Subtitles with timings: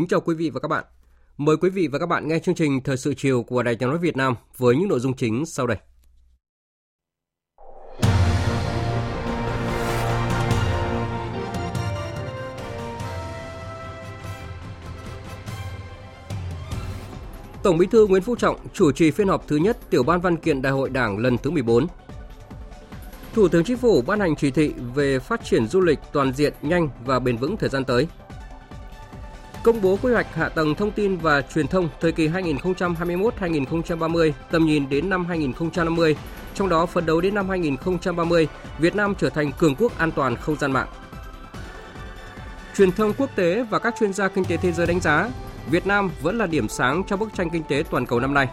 [0.00, 0.84] Kính chào quý vị và các bạn.
[1.36, 3.88] Mời quý vị và các bạn nghe chương trình Thời sự chiều của Đài Tiếng
[3.88, 5.76] nói Việt Nam với những nội dung chính sau đây.
[17.62, 20.36] Tổng Bí thư Nguyễn Phú Trọng chủ trì phiên họp thứ nhất Tiểu ban văn
[20.36, 21.86] kiện Đại hội Đảng lần thứ 14.
[23.34, 26.52] Thủ tướng Chính phủ ban hành chỉ thị về phát triển du lịch toàn diện
[26.62, 28.08] nhanh và bền vững thời gian tới–
[29.62, 34.66] công bố quy hoạch hạ tầng thông tin và truyền thông thời kỳ 2021-2030, tầm
[34.66, 36.16] nhìn đến năm 2050,
[36.54, 40.36] trong đó phấn đấu đến năm 2030, Việt Nam trở thành cường quốc an toàn
[40.36, 40.88] không gian mạng.
[42.76, 45.28] Truyền thông quốc tế và các chuyên gia kinh tế thế giới đánh giá,
[45.70, 48.48] Việt Nam vẫn là điểm sáng trong bức tranh kinh tế toàn cầu năm nay.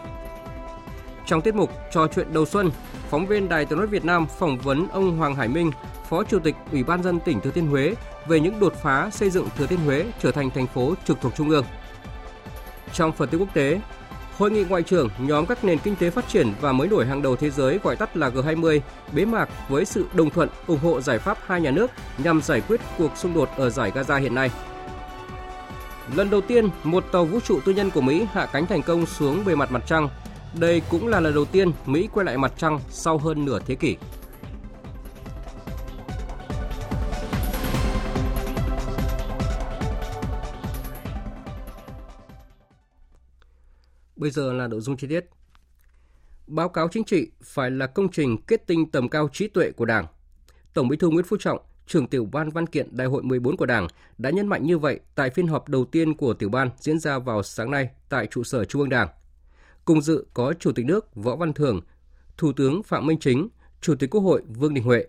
[1.25, 2.71] Trong tiết mục trò chuyện đầu xuân,
[3.09, 5.71] phóng viên Đài Tiếng nói Việt Nam phỏng vấn ông Hoàng Hải Minh,
[6.09, 7.95] Phó Chủ tịch Ủy ban dân tỉnh Thừa Thiên Huế
[8.27, 11.35] về những đột phá xây dựng Thừa Thiên Huế trở thành thành phố trực thuộc
[11.35, 11.65] Trung ương.
[12.93, 13.79] Trong phần tin quốc tế,
[14.37, 17.21] Hội nghị ngoại trưởng nhóm các nền kinh tế phát triển và mới nổi hàng
[17.21, 18.79] đầu thế giới gọi tắt là G20
[19.13, 22.61] bế mạc với sự đồng thuận ủng hộ giải pháp hai nhà nước nhằm giải
[22.61, 24.51] quyết cuộc xung đột ở giải Gaza hiện nay.
[26.15, 29.05] Lần đầu tiên, một tàu vũ trụ tư nhân của Mỹ hạ cánh thành công
[29.05, 30.09] xuống bề mặt mặt trăng.
[30.53, 33.75] Đây cũng là lần đầu tiên Mỹ quay lại mặt trăng sau hơn nửa thế
[33.75, 33.97] kỷ.
[44.17, 45.25] Bây giờ là nội dung chi tiết.
[46.47, 49.85] Báo cáo chính trị phải là công trình kết tinh tầm cao trí tuệ của
[49.85, 50.05] Đảng.
[50.73, 53.65] Tổng Bí thư Nguyễn Phú Trọng, trưởng tiểu ban văn kiện Đại hội 14 của
[53.65, 56.99] Đảng đã nhấn mạnh như vậy tại phiên họp đầu tiên của tiểu ban diễn
[56.99, 59.07] ra vào sáng nay tại trụ sở Trung ương Đảng.
[59.85, 61.81] Cùng dự có Chủ tịch nước Võ Văn Thưởng,
[62.37, 63.47] Thủ tướng Phạm Minh Chính,
[63.81, 65.07] Chủ tịch Quốc hội Vương Đình Huệ,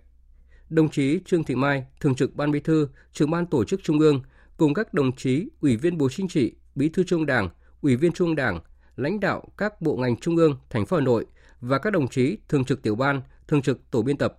[0.69, 3.99] đồng chí Trương Thị Mai, Thường trực Ban Bí thư, Trưởng ban Tổ chức Trung
[3.99, 4.23] ương
[4.57, 7.49] cùng các đồng chí Ủy viên Bộ Chính trị, Bí thư Trung Đảng,
[7.83, 8.61] Ủy viên Trung Đảng,
[8.99, 11.27] lãnh đạo các bộ ngành trung ương, thành phố Hà Nội
[11.61, 14.37] và các đồng chí thường trực tiểu ban, thường trực tổ biên tập.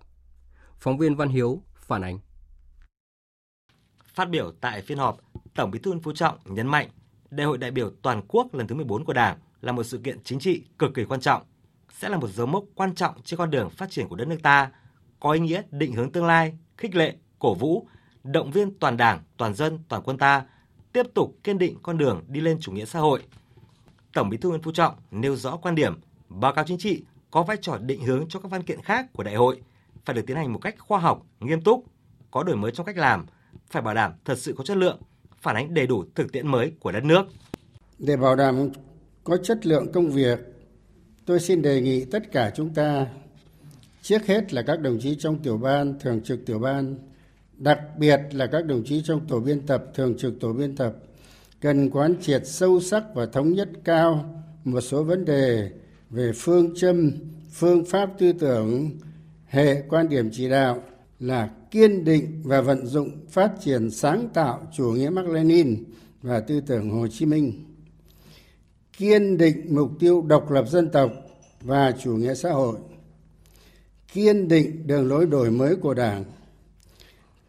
[0.78, 2.18] Phóng viên Văn Hiếu phản ánh.
[4.04, 5.20] Phát biểu tại phiên họp,
[5.54, 6.88] Tổng Bí thư Nguyễn Phú Trọng nhấn mạnh
[7.30, 10.18] Đại hội đại biểu toàn quốc lần thứ 14 của Đảng là một sự kiện
[10.24, 11.42] chính trị cực kỳ quan trọng,
[11.92, 14.38] sẽ là một dấu mốc quan trọng trên con đường phát triển của đất nước
[14.42, 14.70] ta,
[15.20, 17.88] có ý nghĩa định hướng tương lai, khích lệ, cổ vũ,
[18.24, 20.44] động viên toàn Đảng, toàn dân, toàn quân ta
[20.92, 23.22] tiếp tục kiên định con đường đi lên chủ nghĩa xã hội,
[24.12, 27.42] Tổng Bí thư Nguyễn Phú Trọng nêu rõ quan điểm báo cáo chính trị có
[27.42, 29.62] vai trò định hướng cho các văn kiện khác của đại hội
[30.04, 31.84] phải được tiến hành một cách khoa học, nghiêm túc,
[32.30, 33.26] có đổi mới trong cách làm,
[33.70, 35.00] phải bảo đảm thật sự có chất lượng,
[35.40, 37.22] phản ánh đầy đủ thực tiễn mới của đất nước.
[37.98, 38.68] Để bảo đảm
[39.24, 40.38] có chất lượng công việc,
[41.26, 43.06] tôi xin đề nghị tất cả chúng ta,
[44.02, 46.98] trước hết là các đồng chí trong tiểu ban, thường trực tiểu ban,
[47.56, 50.94] đặc biệt là các đồng chí trong tổ biên tập, thường trực tổ biên tập,
[51.60, 54.34] cần quán triệt sâu sắc và thống nhất cao
[54.64, 55.70] một số vấn đề
[56.10, 57.12] về phương châm,
[57.52, 58.90] phương pháp tư tưởng,
[59.46, 60.82] hệ quan điểm chỉ đạo
[61.20, 65.84] là kiên định và vận dụng phát triển sáng tạo chủ nghĩa Mark Lenin
[66.22, 67.64] và tư tưởng Hồ Chí Minh.
[68.98, 71.12] Kiên định mục tiêu độc lập dân tộc
[71.60, 72.78] và chủ nghĩa xã hội.
[74.12, 76.24] Kiên định đường lối đổi mới của đảng.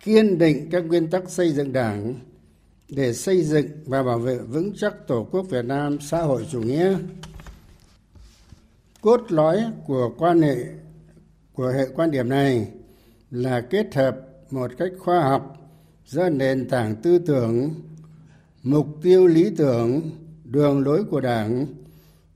[0.03, 2.15] Kiên định các nguyên tắc xây dựng đảng
[2.91, 6.61] để xây dựng và bảo vệ vững chắc tổ quốc việt nam xã hội chủ
[6.61, 6.97] nghĩa.
[9.01, 10.55] Cốt lõi của quan hệ,
[11.53, 12.67] của hệ quan điểm này
[13.31, 14.17] là kết hợp
[14.49, 15.57] một cách khoa học
[16.05, 17.73] giữa nền tảng tư tưởng,
[18.63, 20.01] mục tiêu lý tưởng,
[20.43, 21.65] đường lối của đảng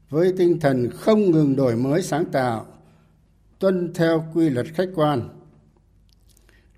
[0.10, 2.66] với tinh thần không ngừng đổi mới sáng tạo,
[3.60, 5.30] tuân theo quy luật khách quan.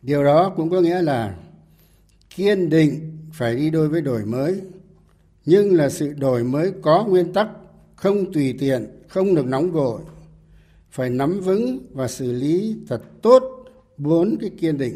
[0.01, 1.35] Điều đó cũng có nghĩa là
[2.29, 3.06] kiên định
[3.37, 4.61] phải đi đôi với đổi mới.
[5.45, 7.47] Nhưng là sự đổi mới có nguyên tắc
[7.95, 10.01] không tùy tiện không được nóng vội.
[10.91, 13.43] Phải nắm vững và xử lý thật tốt
[13.97, 14.95] bốn cái kiên định.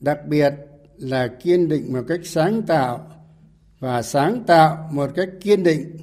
[0.00, 0.52] Đặc biệt
[0.96, 3.10] là kiên định một cách sáng tạo
[3.78, 5.96] và sáng tạo một cách kiên định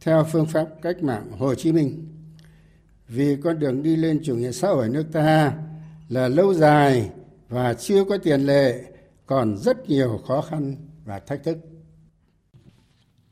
[0.00, 2.06] theo phương pháp cách mạng Hồ Chí Minh.
[3.08, 5.52] Vì con đường đi lên chủ nghĩa xã hội nước ta
[6.08, 7.10] là lâu dài
[7.48, 8.84] và chưa có tiền lệ,
[9.32, 11.58] còn rất nhiều khó khăn và thách thức.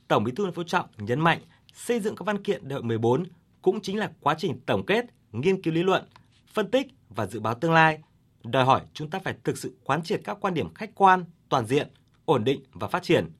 [0.09, 1.41] Tổng Bí thư Nguyễn Phú Trọng nhấn mạnh
[1.75, 3.25] xây dựng các văn kiện đại hội 14
[3.63, 6.05] cũng chính là quá trình tổng kết, nghiên cứu lý luận,
[6.53, 7.99] phân tích và dự báo tương lai,
[8.45, 11.67] đòi hỏi chúng ta phải thực sự quán triệt các quan điểm khách quan, toàn
[11.67, 11.89] diện,
[12.25, 13.33] ổn định và phát triển.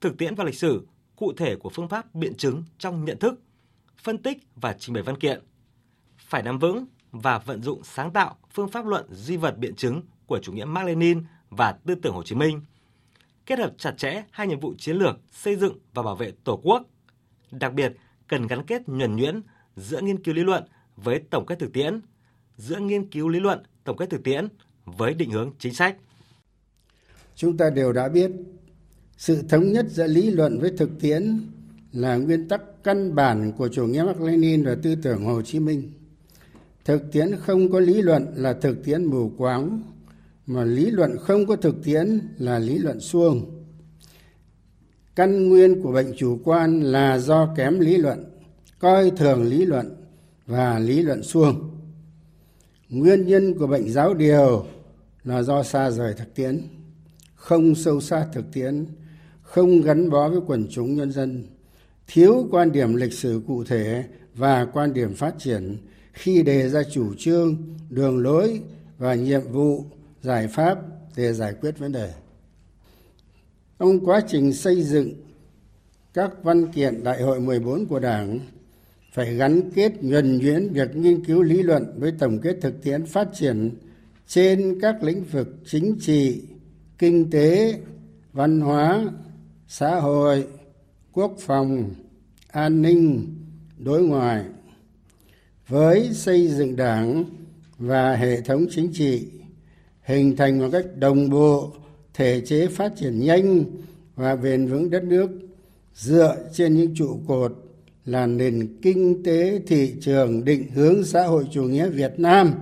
[0.00, 3.40] Thực tiễn và lịch sử, cụ thể của phương pháp biện chứng trong nhận thức,
[4.02, 5.44] phân tích và trình bày văn kiện.
[6.18, 10.02] Phải nắm vững và vận dụng sáng tạo phương pháp luận duy vật biện chứng
[10.26, 12.60] của chủ nghĩa Mác Lênin và tư tưởng Hồ Chí Minh.
[13.46, 16.60] Kết hợp chặt chẽ hai nhiệm vụ chiến lược xây dựng và bảo vệ Tổ
[16.62, 16.86] quốc.
[17.50, 17.92] Đặc biệt,
[18.28, 19.40] cần gắn kết nhuần nhuyễn
[19.76, 20.64] giữa nghiên cứu lý luận
[20.96, 22.00] với tổng kết thực tiễn,
[22.56, 24.48] giữa nghiên cứu lý luận, tổng kết thực tiễn
[24.84, 25.96] với định hướng chính sách.
[27.36, 28.30] Chúng ta đều đã biết,
[29.16, 31.40] sự thống nhất giữa lý luận với thực tiễn
[31.92, 35.60] là nguyên tắc căn bản của chủ nghĩa Mác Lênin và tư tưởng Hồ Chí
[35.60, 35.92] Minh.
[36.84, 39.82] Thực tiễn không có lý luận là thực tiễn mù quáng,
[40.46, 43.64] mà lý luận không có thực tiễn là lý luận suông.
[45.16, 48.24] Căn nguyên của bệnh chủ quan là do kém lý luận,
[48.78, 49.96] coi thường lý luận
[50.46, 51.80] và lý luận suông
[52.90, 54.66] nguyên nhân của bệnh giáo điều
[55.24, 56.60] là do xa rời thực tiễn
[57.34, 58.86] không sâu sát thực tiễn
[59.42, 61.46] không gắn bó với quần chúng nhân dân
[62.06, 64.04] thiếu quan điểm lịch sử cụ thể
[64.34, 65.76] và quan điểm phát triển
[66.12, 67.56] khi đề ra chủ trương
[67.90, 68.60] đường lối
[68.98, 69.84] và nhiệm vụ
[70.22, 70.78] giải pháp
[71.16, 72.12] để giải quyết vấn đề.
[73.78, 75.14] Trong quá trình xây dựng
[76.14, 78.40] các văn kiện đại hội 14 của Đảng,
[79.12, 83.06] phải gắn kết nhuần nhuyễn việc nghiên cứu lý luận với tổng kết thực tiễn
[83.06, 83.70] phát triển
[84.26, 86.42] trên các lĩnh vực chính trị,
[86.98, 87.80] kinh tế,
[88.32, 89.04] văn hóa,
[89.68, 90.46] xã hội,
[91.12, 91.90] quốc phòng,
[92.48, 93.34] an ninh,
[93.78, 94.44] đối ngoại.
[95.68, 97.24] Với xây dựng đảng
[97.78, 99.28] và hệ thống chính trị
[100.10, 101.72] hình thành một cách đồng bộ
[102.14, 103.64] thể chế phát triển nhanh
[104.16, 105.30] và bền vững đất nước
[105.94, 107.52] dựa trên những trụ cột
[108.04, 112.52] là nền kinh tế thị trường định hướng xã hội chủ nghĩa Việt Nam.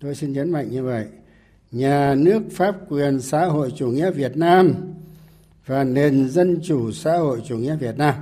[0.00, 1.06] Tôi xin nhấn mạnh như vậy.
[1.72, 4.74] Nhà nước pháp quyền xã hội chủ nghĩa Việt Nam
[5.66, 8.14] và nền dân chủ xã hội chủ nghĩa Việt Nam.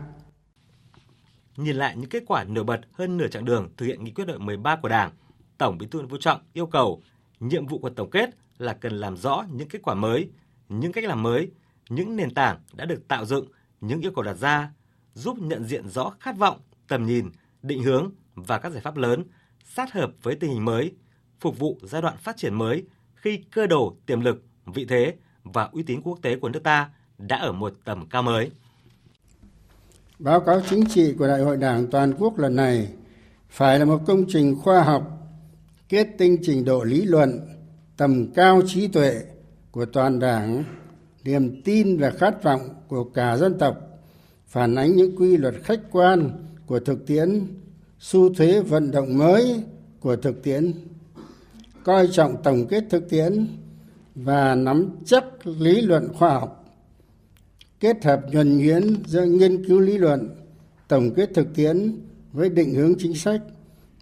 [1.57, 4.25] Nhìn lại những kết quả nổi bật hơn nửa chặng đường thực hiện nghị quyết
[4.25, 5.11] đại 13 của Đảng,
[5.59, 7.03] Tổng Bí thư Nguyễn Phú Trọng yêu cầu
[7.41, 10.31] nhiệm vụ của tổng kết là cần làm rõ những kết quả mới,
[10.69, 11.51] những cách làm mới,
[11.89, 13.47] những nền tảng đã được tạo dựng,
[13.81, 14.73] những yêu cầu đặt ra
[15.15, 17.31] giúp nhận diện rõ khát vọng, tầm nhìn,
[17.63, 19.25] định hướng và các giải pháp lớn
[19.65, 20.93] sát hợp với tình hình mới,
[21.41, 22.85] phục vụ giai đoạn phát triển mới
[23.15, 25.15] khi cơ đồ, tiềm lực, vị thế
[25.45, 28.51] và uy tín quốc tế của nước ta đã ở một tầm cao mới.
[30.19, 32.89] Báo cáo chính trị của Đại hội Đảng toàn quốc lần này
[33.49, 35.20] phải là một công trình khoa học
[35.91, 37.41] kết tinh trình độ lý luận,
[37.97, 39.23] tầm cao trí tuệ
[39.71, 40.65] của toàn Đảng,
[41.25, 43.77] niềm tin và khát vọng của cả dân tộc
[44.47, 46.31] phản ánh những quy luật khách quan
[46.67, 47.47] của thực tiễn
[47.99, 49.63] xu thế vận động mới
[50.01, 50.73] của thực tiễn
[51.85, 53.47] coi trọng tổng kết thực tiễn
[54.15, 56.65] và nắm chắc lý luận khoa học
[57.81, 60.29] kết hợp nhuần nhuyễn giữa nghiên cứu lý luận
[60.89, 61.97] tổng kết thực tiễn
[62.33, 63.43] với định hướng chính sách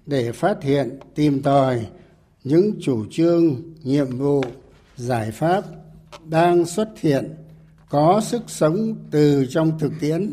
[0.09, 1.87] để phát hiện, tìm tòi
[2.45, 4.43] những chủ trương, nhiệm vụ,
[4.97, 5.65] giải pháp
[6.29, 7.35] đang xuất hiện,
[7.91, 10.33] có sức sống từ trong thực tiễn,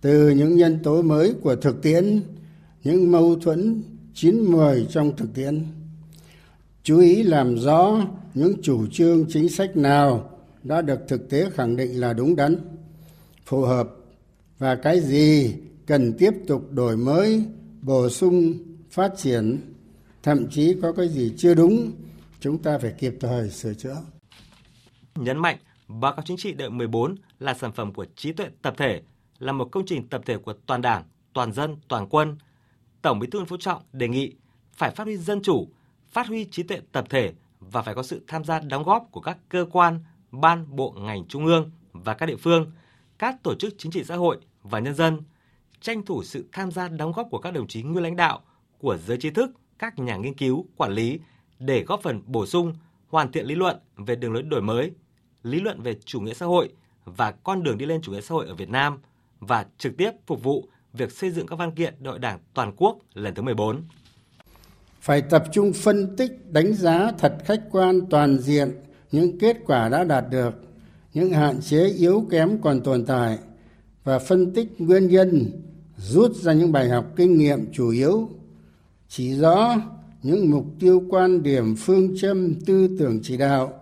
[0.00, 2.20] từ những nhân tố mới của thực tiễn,
[2.84, 3.82] những mâu thuẫn
[4.14, 5.64] chín mười trong thực tiễn.
[6.82, 10.30] Chú ý làm rõ những chủ trương chính sách nào
[10.62, 12.56] đã được thực tế khẳng định là đúng đắn,
[13.46, 13.90] phù hợp
[14.58, 15.54] và cái gì
[15.86, 17.44] cần tiếp tục đổi mới,
[17.82, 18.54] bổ sung
[18.90, 19.74] phát triển
[20.22, 21.92] thậm chí có cái gì chưa đúng
[22.40, 23.96] chúng ta phải kịp thời sửa chữa
[25.14, 25.56] nhấn mạnh
[25.98, 29.02] báo cáo chính trị đợi 14 là sản phẩm của trí tuệ tập thể,
[29.38, 32.36] là một công trình tập thể của toàn Đảng, toàn dân, toàn quân.
[33.02, 34.34] Tổng Bí thư Nguyễn Phú Trọng đề nghị
[34.72, 35.68] phải phát huy dân chủ,
[36.10, 39.20] phát huy trí tuệ tập thể và phải có sự tham gia đóng góp của
[39.20, 42.72] các cơ quan, ban, bộ, ngành trung ương và các địa phương,
[43.18, 45.22] các tổ chức chính trị xã hội và nhân dân,
[45.80, 48.40] tranh thủ sự tham gia đóng góp của các đồng chí nguyên lãnh đạo,
[48.80, 51.18] của giới trí thức, các nhà nghiên cứu, quản lý
[51.58, 52.74] để góp phần bổ sung,
[53.08, 54.90] hoàn thiện lý luận về đường lối đổi mới,
[55.42, 56.68] lý luận về chủ nghĩa xã hội
[57.04, 58.98] và con đường đi lên chủ nghĩa xã hội ở Việt Nam
[59.40, 62.98] và trực tiếp phục vụ việc xây dựng các văn kiện đội đảng toàn quốc
[63.14, 63.82] lần thứ 14.
[65.00, 68.70] Phải tập trung phân tích, đánh giá thật khách quan toàn diện
[69.12, 70.54] những kết quả đã đạt được
[71.14, 73.38] những hạn chế yếu kém còn tồn tại
[74.04, 75.50] và phân tích nguyên nhân
[75.96, 78.28] rút ra những bài học kinh nghiệm chủ yếu
[79.10, 79.76] chỉ rõ
[80.22, 83.72] những mục tiêu quan điểm, phương châm, tư tưởng chỉ đạo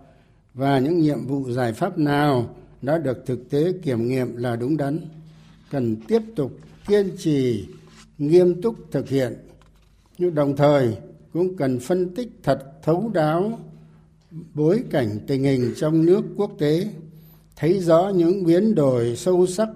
[0.55, 4.77] và những nhiệm vụ giải pháp nào đã được thực tế kiểm nghiệm là đúng
[4.77, 4.99] đắn,
[5.71, 6.53] cần tiếp tục
[6.89, 7.65] kiên trì,
[8.19, 9.35] nghiêm túc thực hiện.
[10.19, 10.97] Nhưng đồng thời
[11.33, 13.59] cũng cần phân tích thật thấu đáo
[14.55, 16.89] bối cảnh tình hình trong nước quốc tế,
[17.57, 19.69] thấy rõ những biến đổi sâu sắc,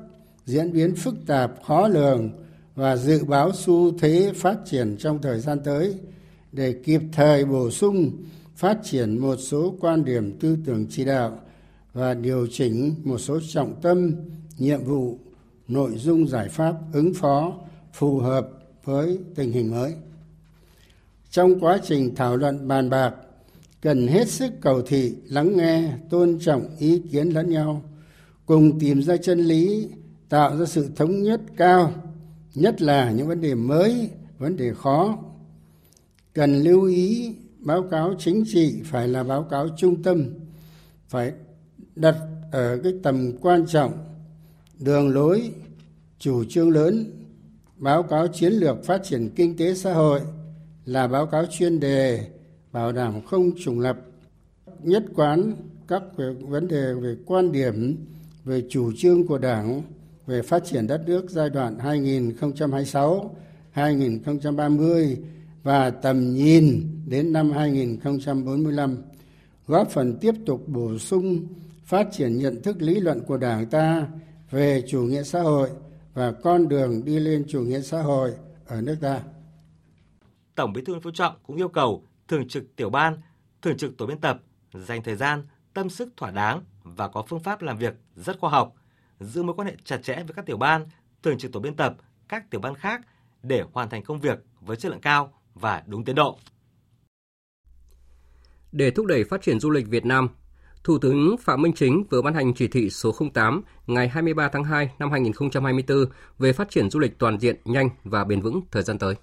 [0.46, 2.30] diễn biến phức tạp, khó lường
[2.74, 5.94] và dự báo xu thế phát triển trong thời gian tới
[6.52, 8.10] để kịp thời bổ sung,
[8.56, 11.38] phát triển một số quan điểm tư tưởng chỉ đạo
[11.92, 14.14] và điều chỉnh một số trọng tâm,
[14.58, 15.18] nhiệm vụ,
[15.68, 17.54] nội dung giải pháp ứng phó
[17.92, 18.48] phù hợp
[18.84, 19.94] với tình hình mới.
[21.30, 23.14] Trong quá trình thảo luận bàn bạc,
[23.80, 27.82] cần hết sức cầu thị, lắng nghe, tôn trọng ý kiến lẫn nhau,
[28.46, 29.88] cùng tìm ra chân lý,
[30.28, 31.92] tạo ra sự thống nhất cao
[32.54, 35.18] nhất là những vấn đề mới, vấn đề khó.
[36.32, 40.24] Cần lưu ý, báo cáo chính trị phải là báo cáo trung tâm,
[41.08, 41.32] phải
[41.96, 42.16] đặt
[42.52, 43.92] ở cái tầm quan trọng,
[44.78, 45.52] đường lối,
[46.18, 47.04] chủ trương lớn.
[47.76, 50.20] Báo cáo chiến lược phát triển kinh tế xã hội
[50.84, 52.26] là báo cáo chuyên đề,
[52.72, 53.98] bảo đảm không trùng lập,
[54.82, 55.52] nhất quán
[55.88, 56.02] các
[56.40, 58.06] vấn đề về quan điểm,
[58.44, 59.82] về chủ trương của Đảng
[60.32, 63.36] về phát triển đất nước giai đoạn 2026
[63.70, 65.18] 2030
[65.62, 68.96] và tầm nhìn đến năm 2045
[69.66, 71.46] góp phần tiếp tục bổ sung
[71.84, 74.06] phát triển nhận thức lý luận của Đảng ta
[74.50, 75.70] về chủ nghĩa xã hội
[76.14, 78.34] và con đường đi lên chủ nghĩa xã hội
[78.66, 79.20] ở nước ta.
[80.54, 83.16] Tổng Bí thư Nguyễn Phú Trọng cũng yêu cầu thường trực tiểu ban,
[83.62, 84.42] thường trực tổ biên tập
[84.74, 85.42] dành thời gian,
[85.74, 88.74] tâm sức thỏa đáng và có phương pháp làm việc rất khoa học,
[89.24, 90.86] giữ mối quan hệ chặt chẽ với các tiểu ban,
[91.22, 91.96] thường trực tổ biên tập,
[92.28, 93.00] các tiểu ban khác
[93.42, 96.38] để hoàn thành công việc với chất lượng cao và đúng tiến độ.
[98.72, 100.28] Để thúc đẩy phát triển du lịch Việt Nam,
[100.84, 104.64] Thủ tướng Phạm Minh Chính vừa ban hành chỉ thị số 08 ngày 23 tháng
[104.64, 106.04] 2 năm 2024
[106.38, 109.14] về phát triển du lịch toàn diện, nhanh và bền vững thời gian tới.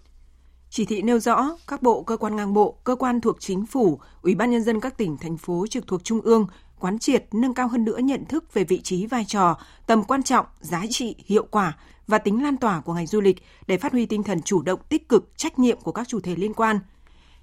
[0.70, 4.00] Chỉ thị nêu rõ các bộ, cơ quan ngang bộ, cơ quan thuộc chính phủ,
[4.22, 6.48] ủy ban nhân dân các tỉnh, thành phố trực thuộc trung ương
[6.80, 10.24] quán triệt nâng cao hơn nữa nhận thức về vị trí vai trò, tầm quan
[10.24, 13.92] trọng, giá trị, hiệu quả và tính lan tỏa của ngành du lịch để phát
[13.92, 16.80] huy tinh thần chủ động tích cực, trách nhiệm của các chủ thể liên quan.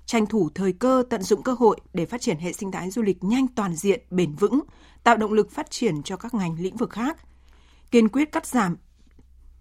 [0.07, 3.03] Tranh thủ thời cơ, tận dụng cơ hội để phát triển hệ sinh thái du
[3.03, 4.61] lịch nhanh toàn diện, bền vững,
[5.03, 7.19] tạo động lực phát triển cho các ngành lĩnh vực khác.
[7.91, 8.77] Kiên quyết cắt giảm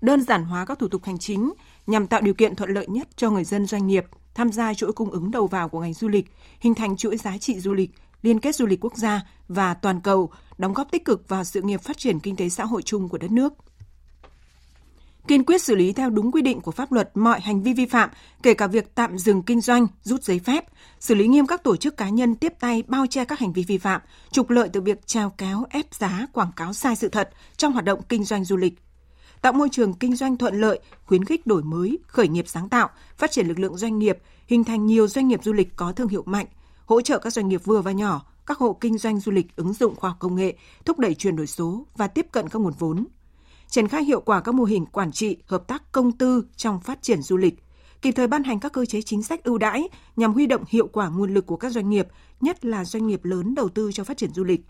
[0.02, 1.54] đơn giản hóa các thủ tục hành chính
[1.88, 4.94] nhằm tạo điều kiện thuận lợi nhất cho người dân doanh nghiệp tham gia chuỗi
[4.94, 6.26] cung ứng đầu vào của ngành du lịch,
[6.60, 7.92] hình thành chuỗi giá trị du lịch,
[8.26, 11.62] liên kết du lịch quốc gia và toàn cầu, đóng góp tích cực vào sự
[11.62, 13.54] nghiệp phát triển kinh tế xã hội chung của đất nước.
[15.28, 17.86] Kiên quyết xử lý theo đúng quy định của pháp luật mọi hành vi vi
[17.86, 18.10] phạm,
[18.44, 20.66] kể cả việc tạm dừng kinh doanh, rút giấy phép,
[21.00, 23.64] xử lý nghiêm các tổ chức cá nhân tiếp tay bao che các hành vi
[23.64, 24.02] vi phạm,
[24.32, 27.86] trục lợi từ việc trao kéo ép giá, quảng cáo sai sự thật trong hoạt
[27.86, 28.74] động kinh doanh du lịch,
[29.42, 32.90] tạo môi trường kinh doanh thuận lợi, khuyến khích đổi mới, khởi nghiệp sáng tạo,
[33.18, 34.18] phát triển lực lượng doanh nghiệp,
[34.48, 36.46] hình thành nhiều doanh nghiệp du lịch có thương hiệu mạnh,
[36.86, 39.74] hỗ trợ các doanh nghiệp vừa và nhỏ, các hộ kinh doanh du lịch ứng
[39.74, 42.74] dụng khoa học công nghệ, thúc đẩy chuyển đổi số và tiếp cận các nguồn
[42.80, 43.06] vốn.
[43.70, 47.02] Triển khai hiệu quả các mô hình quản trị, hợp tác công tư trong phát
[47.02, 47.64] triển du lịch,
[48.02, 50.88] kịp thời ban hành các cơ chế chính sách ưu đãi nhằm huy động hiệu
[50.88, 52.08] quả nguồn lực của các doanh nghiệp,
[52.42, 54.62] nhất là doanh nghiệp lớn đầu tư cho phát triển du lịch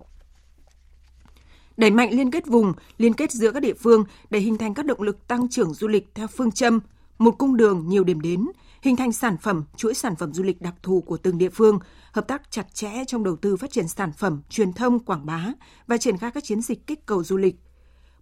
[1.78, 4.86] đẩy mạnh liên kết vùng, liên kết giữa các địa phương để hình thành các
[4.86, 6.80] động lực tăng trưởng du lịch theo phương châm
[7.18, 8.46] một cung đường nhiều điểm đến,
[8.86, 11.80] hình thành sản phẩm, chuỗi sản phẩm du lịch đặc thù của từng địa phương,
[12.12, 15.46] hợp tác chặt chẽ trong đầu tư phát triển sản phẩm, truyền thông, quảng bá
[15.88, 17.56] và triển khai các chiến dịch kích cầu du lịch.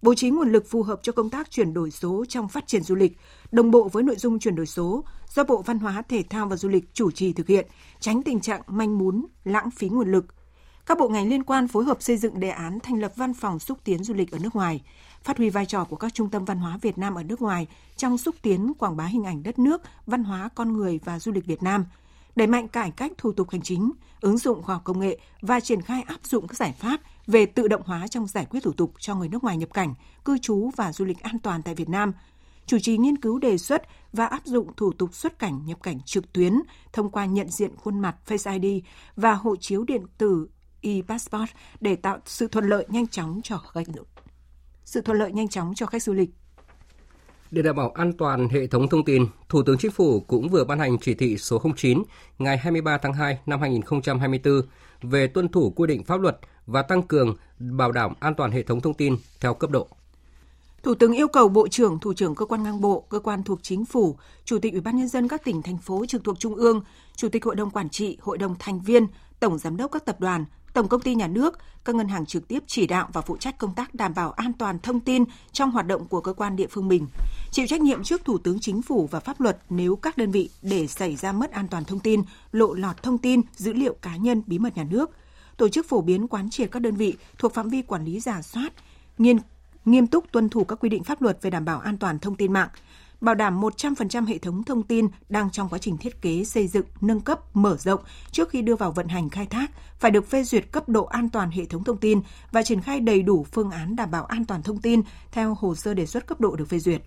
[0.02, 2.82] Bố trí nguồn lực phù hợp cho công tác chuyển đổi số trong phát triển
[2.82, 3.12] du lịch,
[3.52, 5.04] đồng bộ với nội dung chuyển đổi số
[5.34, 7.66] do Bộ Văn hóa, Thể thao và Du lịch chủ trì thực hiện,
[8.00, 10.26] tránh tình trạng manh mún, lãng phí nguồn lực–
[10.86, 13.58] các bộ ngành liên quan phối hợp xây dựng đề án thành lập văn phòng
[13.58, 14.82] xúc tiến du lịch ở nước ngoài,
[15.24, 17.66] phát huy vai trò của các trung tâm văn hóa Việt Nam ở nước ngoài
[17.96, 21.32] trong xúc tiến quảng bá hình ảnh đất nước, văn hóa con người và du
[21.32, 21.84] lịch Việt Nam,
[22.36, 25.60] đẩy mạnh cải cách thủ tục hành chính, ứng dụng khoa học công nghệ và
[25.60, 28.72] triển khai áp dụng các giải pháp về tự động hóa trong giải quyết thủ
[28.72, 31.74] tục cho người nước ngoài nhập cảnh, cư trú và du lịch an toàn tại
[31.74, 32.12] Việt Nam,
[32.66, 36.00] chủ trì nghiên cứu đề xuất và áp dụng thủ tục xuất cảnh nhập cảnh
[36.04, 36.60] trực tuyến
[36.92, 38.84] thông qua nhận diện khuôn mặt Face ID
[39.16, 40.48] và hộ chiếu điện tử
[40.80, 41.50] e-passport
[41.80, 43.88] để tạo sự thuận lợi nhanh chóng cho khách
[44.84, 46.30] sự thuận lợi nhanh chóng cho khách du lịch.
[47.50, 50.64] Để đảm bảo an toàn hệ thống thông tin, Thủ tướng Chính phủ cũng vừa
[50.64, 52.02] ban hành chỉ thị số 09
[52.38, 54.62] ngày 23 tháng 2 năm 2024
[55.02, 58.62] về tuân thủ quy định pháp luật và tăng cường bảo đảm an toàn hệ
[58.62, 59.88] thống thông tin theo cấp độ.
[60.82, 63.58] Thủ tướng yêu cầu Bộ trưởng, Thủ trưởng cơ quan ngang bộ, cơ quan thuộc
[63.62, 66.54] chính phủ, Chủ tịch Ủy ban nhân dân các tỉnh thành phố trực thuộc trung
[66.54, 66.80] ương,
[67.16, 69.06] Chủ tịch Hội đồng quản trị, Hội đồng thành viên,
[69.40, 72.48] Tổng giám đốc các tập đoàn, Tổng công ty nhà nước, các ngân hàng trực
[72.48, 75.70] tiếp chỉ đạo và phụ trách công tác đảm bảo an toàn thông tin trong
[75.70, 77.06] hoạt động của cơ quan địa phương mình,
[77.50, 80.50] chịu trách nhiệm trước Thủ tướng Chính phủ và pháp luật nếu các đơn vị
[80.62, 84.16] để xảy ra mất an toàn thông tin, lộ lọt thông tin, dữ liệu cá
[84.16, 85.10] nhân bí mật nhà nước,
[85.56, 88.42] tổ chức phổ biến quán triệt các đơn vị thuộc phạm vi quản lý giả
[88.42, 88.72] soát,
[89.18, 89.38] nghiên
[89.84, 92.36] nghiêm túc tuân thủ các quy định pháp luật về đảm bảo an toàn thông
[92.36, 92.68] tin mạng,
[93.24, 96.86] bảo đảm 100% hệ thống thông tin đang trong quá trình thiết kế, xây dựng,
[97.00, 98.00] nâng cấp, mở rộng
[98.30, 101.28] trước khi đưa vào vận hành khai thác phải được phê duyệt cấp độ an
[101.30, 102.20] toàn hệ thống thông tin
[102.52, 105.02] và triển khai đầy đủ phương án đảm bảo an toàn thông tin
[105.32, 107.02] theo hồ sơ đề xuất cấp độ được phê duyệt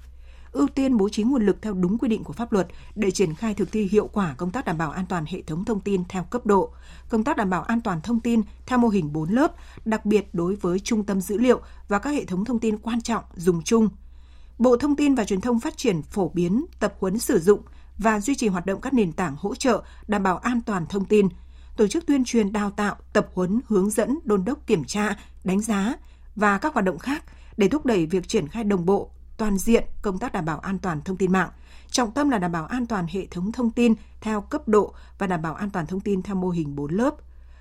[0.52, 3.36] ưu tiên bố trí nguồn lực theo đúng quy định của pháp luật để triển
[3.36, 6.04] khai thực thi hiệu quả công tác đảm bảo an toàn hệ thống thông tin
[6.10, 6.74] theo cấp độ,
[7.10, 9.56] công tác đảm bảo an toàn thông tin theo mô hình 4 lớp,
[9.86, 13.02] đặc biệt đối với trung tâm dữ liệu và các hệ thống thông tin quan
[13.02, 13.90] trọng dùng chung.
[14.58, 17.62] Bộ Thông tin và Truyền thông phát triển phổ biến, tập huấn sử dụng
[17.98, 21.06] và duy trì hoạt động các nền tảng hỗ trợ đảm bảo an toàn thông
[21.06, 21.30] tin,
[21.78, 25.62] tổ chức tuyên truyền đào tạo, tập huấn, hướng dẫn, đôn đốc kiểm tra, đánh
[25.62, 25.94] giá
[26.36, 27.24] và các hoạt động khác
[27.58, 30.80] để thúc đẩy việc triển khai đồng bộ, toàn diện công tác đảm bảo an
[30.80, 31.50] toàn thông tin mạng.
[31.92, 35.28] Trọng tâm là đảm bảo an toàn hệ thống thông tin theo cấp độ và
[35.28, 37.16] đảm bảo an toàn thông tin theo mô hình 4 lớp.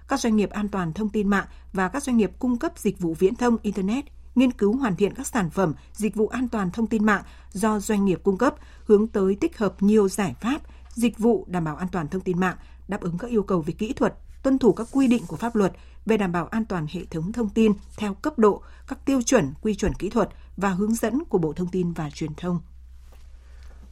[0.08, 2.98] Các doanh nghiệp an toàn thông tin mạng và các doanh nghiệp cung cấp dịch
[2.98, 4.04] vụ viễn thông Internet
[4.36, 7.80] nghiên cứu hoàn thiện các sản phẩm, dịch vụ an toàn thông tin mạng do
[7.80, 10.60] doanh nghiệp cung cấp, hướng tới tích hợp nhiều giải pháp,
[10.94, 12.56] dịch vụ đảm bảo an toàn thông tin mạng,
[12.88, 15.56] đáp ứng các yêu cầu về kỹ thuật, tuân thủ các quy định của pháp
[15.56, 15.72] luật
[16.06, 19.54] về đảm bảo an toàn hệ thống thông tin theo cấp độ, các tiêu chuẩn,
[19.62, 22.60] quy chuẩn kỹ thuật và hướng dẫn của Bộ Thông tin và Truyền thông.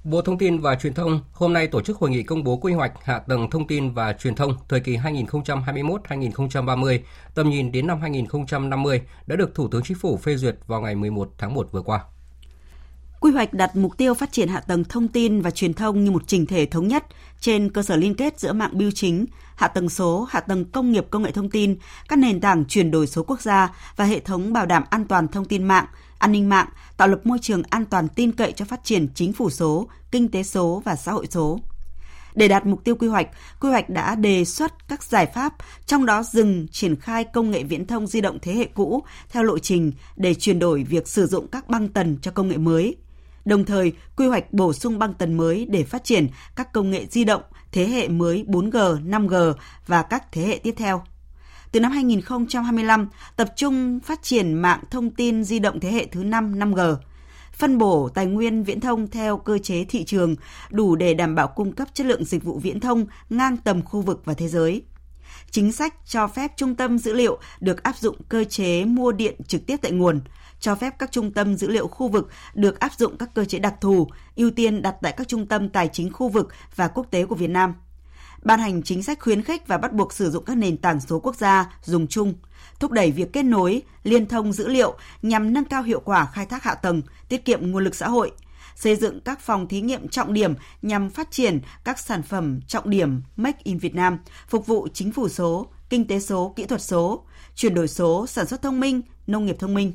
[0.04, 2.72] Bộ Thông tin và Truyền thông hôm nay tổ chức hội nghị công bố quy
[2.72, 6.98] hoạch hạ tầng thông tin và truyền thông thời kỳ 2021-2030,
[7.34, 10.94] tầm nhìn đến năm 2050 đã được Thủ tướng Chính phủ phê duyệt vào ngày
[10.94, 12.00] 11 tháng 1 vừa qua.
[13.20, 16.10] Quy hoạch đặt mục tiêu phát triển hạ tầng thông tin và truyền thông như
[16.10, 17.04] một trình thể thống nhất
[17.40, 20.92] trên cơ sở liên kết giữa mạng bưu chính, hạ tầng số, hạ tầng công
[20.92, 21.76] nghiệp công nghệ thông tin,
[22.08, 25.28] các nền tảng chuyển đổi số quốc gia và hệ thống bảo đảm an toàn
[25.28, 25.86] thông tin mạng,
[26.24, 29.32] an ninh mạng, tạo lập môi trường an toàn tin cậy cho phát triển chính
[29.32, 31.58] phủ số, kinh tế số và xã hội số.
[32.34, 33.28] Để đạt mục tiêu quy hoạch,
[33.60, 35.54] quy hoạch đã đề xuất các giải pháp,
[35.86, 39.42] trong đó dừng triển khai công nghệ viễn thông di động thế hệ cũ theo
[39.42, 42.96] lộ trình để chuyển đổi việc sử dụng các băng tần cho công nghệ mới.
[43.44, 47.06] Đồng thời, quy hoạch bổ sung băng tần mới để phát triển các công nghệ
[47.10, 49.54] di động thế hệ mới 4G, 5G
[49.86, 51.02] và các thế hệ tiếp theo
[51.74, 56.24] từ năm 2025 tập trung phát triển mạng thông tin di động thế hệ thứ
[56.24, 56.96] 5 5G,
[57.52, 60.36] phân bổ tài nguyên viễn thông theo cơ chế thị trường
[60.70, 64.00] đủ để đảm bảo cung cấp chất lượng dịch vụ viễn thông ngang tầm khu
[64.00, 64.82] vực và thế giới.
[65.50, 69.34] Chính sách cho phép trung tâm dữ liệu được áp dụng cơ chế mua điện
[69.46, 70.20] trực tiếp tại nguồn,
[70.60, 73.58] cho phép các trung tâm dữ liệu khu vực được áp dụng các cơ chế
[73.58, 77.06] đặc thù, ưu tiên đặt tại các trung tâm tài chính khu vực và quốc
[77.10, 77.74] tế của Việt Nam–
[78.44, 81.20] ban hành chính sách khuyến khích và bắt buộc sử dụng các nền tảng số
[81.20, 82.34] quốc gia dùng chung,
[82.80, 86.46] thúc đẩy việc kết nối, liên thông dữ liệu nhằm nâng cao hiệu quả khai
[86.46, 88.32] thác hạ tầng, tiết kiệm nguồn lực xã hội,
[88.76, 92.90] xây dựng các phòng thí nghiệm trọng điểm nhằm phát triển các sản phẩm trọng
[92.90, 96.82] điểm Make in Việt Nam, phục vụ chính phủ số, kinh tế số, kỹ thuật
[96.82, 99.92] số, chuyển đổi số, sản xuất thông minh, nông nghiệp thông minh.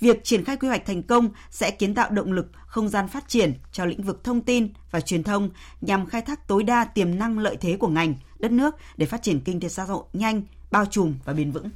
[0.00, 3.28] Việc triển khai quy hoạch thành công sẽ kiến tạo động lực, không gian phát
[3.28, 7.18] triển cho lĩnh vực thông tin và truyền thông nhằm khai thác tối đa tiềm
[7.18, 10.42] năng lợi thế của ngành, đất nước để phát triển kinh tế xã hội nhanh,
[10.70, 11.70] bao trùm và bền vững.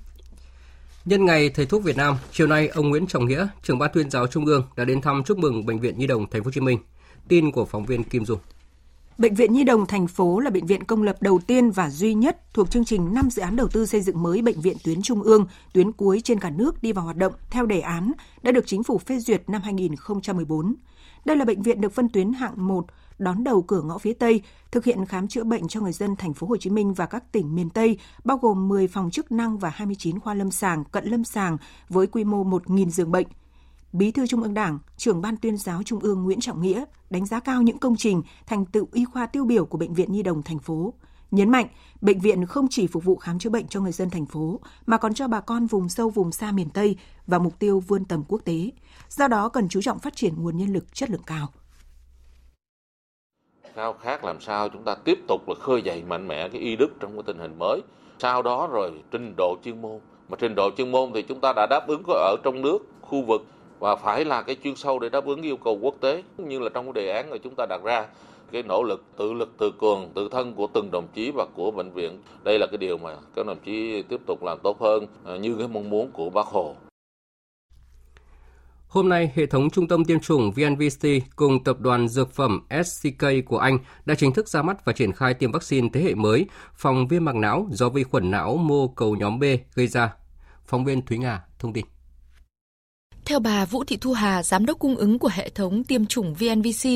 [1.04, 4.10] Nhân ngày Thầy thuốc Việt Nam, chiều nay ông Nguyễn Trọng Nghĩa, trưởng ban tuyên
[4.10, 6.50] giáo Trung ương đã đến thăm chúc mừng bệnh viện Nhi đồng Thành phố Hồ
[6.50, 6.78] Chí Minh.
[7.28, 8.38] Tin của phóng viên Kim Dung.
[9.18, 12.14] Bệnh viện Nhi đồng thành phố là bệnh viện công lập đầu tiên và duy
[12.14, 15.02] nhất thuộc chương trình 5 dự án đầu tư xây dựng mới bệnh viện tuyến
[15.02, 18.52] trung ương, tuyến cuối trên cả nước đi vào hoạt động theo đề án đã
[18.52, 20.74] được chính phủ phê duyệt năm 2014.
[21.24, 22.86] Đây là bệnh viện được phân tuyến hạng 1
[23.18, 26.34] đón đầu cửa ngõ phía Tây, thực hiện khám chữa bệnh cho người dân thành
[26.34, 29.58] phố Hồ Chí Minh và các tỉnh miền Tây, bao gồm 10 phòng chức năng
[29.58, 31.56] và 29 khoa lâm sàng, cận lâm sàng
[31.88, 33.26] với quy mô 1.000 giường bệnh.
[33.92, 37.26] Bí thư Trung ương Đảng, trưởng ban tuyên giáo Trung ương Nguyễn Trọng Nghĩa đánh
[37.26, 40.22] giá cao những công trình, thành tựu y khoa tiêu biểu của bệnh viện Nhi
[40.22, 40.94] đồng thành phố.
[41.30, 41.66] Nhấn mạnh,
[42.00, 44.96] bệnh viện không chỉ phục vụ khám chữa bệnh cho người dân thành phố mà
[44.96, 46.96] còn cho bà con vùng sâu vùng xa miền Tây
[47.26, 48.70] và mục tiêu vươn tầm quốc tế.
[49.08, 51.46] Do đó cần chú trọng phát triển nguồn nhân lực chất lượng cao.
[53.74, 56.76] Khao khát làm sao chúng ta tiếp tục là khơi dậy mạnh mẽ cái y
[56.76, 57.80] đức trong cái tình hình mới.
[58.18, 60.00] Sau đó rồi trình độ chuyên môn.
[60.28, 62.78] Mà trình độ chuyên môn thì chúng ta đã đáp ứng có ở trong nước,
[63.00, 63.46] khu vực
[63.78, 66.68] và phải là cái chuyên sâu để đáp ứng yêu cầu quốc tế như là
[66.74, 68.06] trong cái đề án mà chúng ta đặt ra
[68.52, 71.70] cái nỗ lực tự lực tự cường tự thân của từng đồng chí và của
[71.70, 75.06] bệnh viện đây là cái điều mà các đồng chí tiếp tục làm tốt hơn
[75.24, 76.74] à, như cái mong muốn của bác hồ
[78.88, 83.26] Hôm nay, hệ thống trung tâm tiêm chủng VNVC cùng tập đoàn dược phẩm SCK
[83.46, 86.46] của Anh đã chính thức ra mắt và triển khai tiêm vaccine thế hệ mới
[86.74, 90.14] phòng viêm màng não do vi khuẩn não mô cầu nhóm B gây ra.
[90.66, 91.84] Phóng viên Thúy Nga thông tin.
[93.28, 96.34] Theo bà Vũ Thị Thu Hà, giám đốc cung ứng của hệ thống tiêm chủng
[96.34, 96.88] VNVC,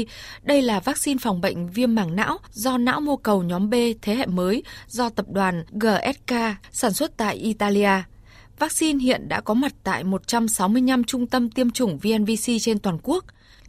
[0.42, 4.14] đây là vaccine phòng bệnh viêm màng não do não mô cầu nhóm B thế
[4.14, 6.34] hệ mới do tập đoàn GSK
[6.72, 7.90] sản xuất tại Italia.
[8.58, 13.24] Vaccine hiện đã có mặt tại 165 trung tâm tiêm chủng VNVC trên toàn quốc.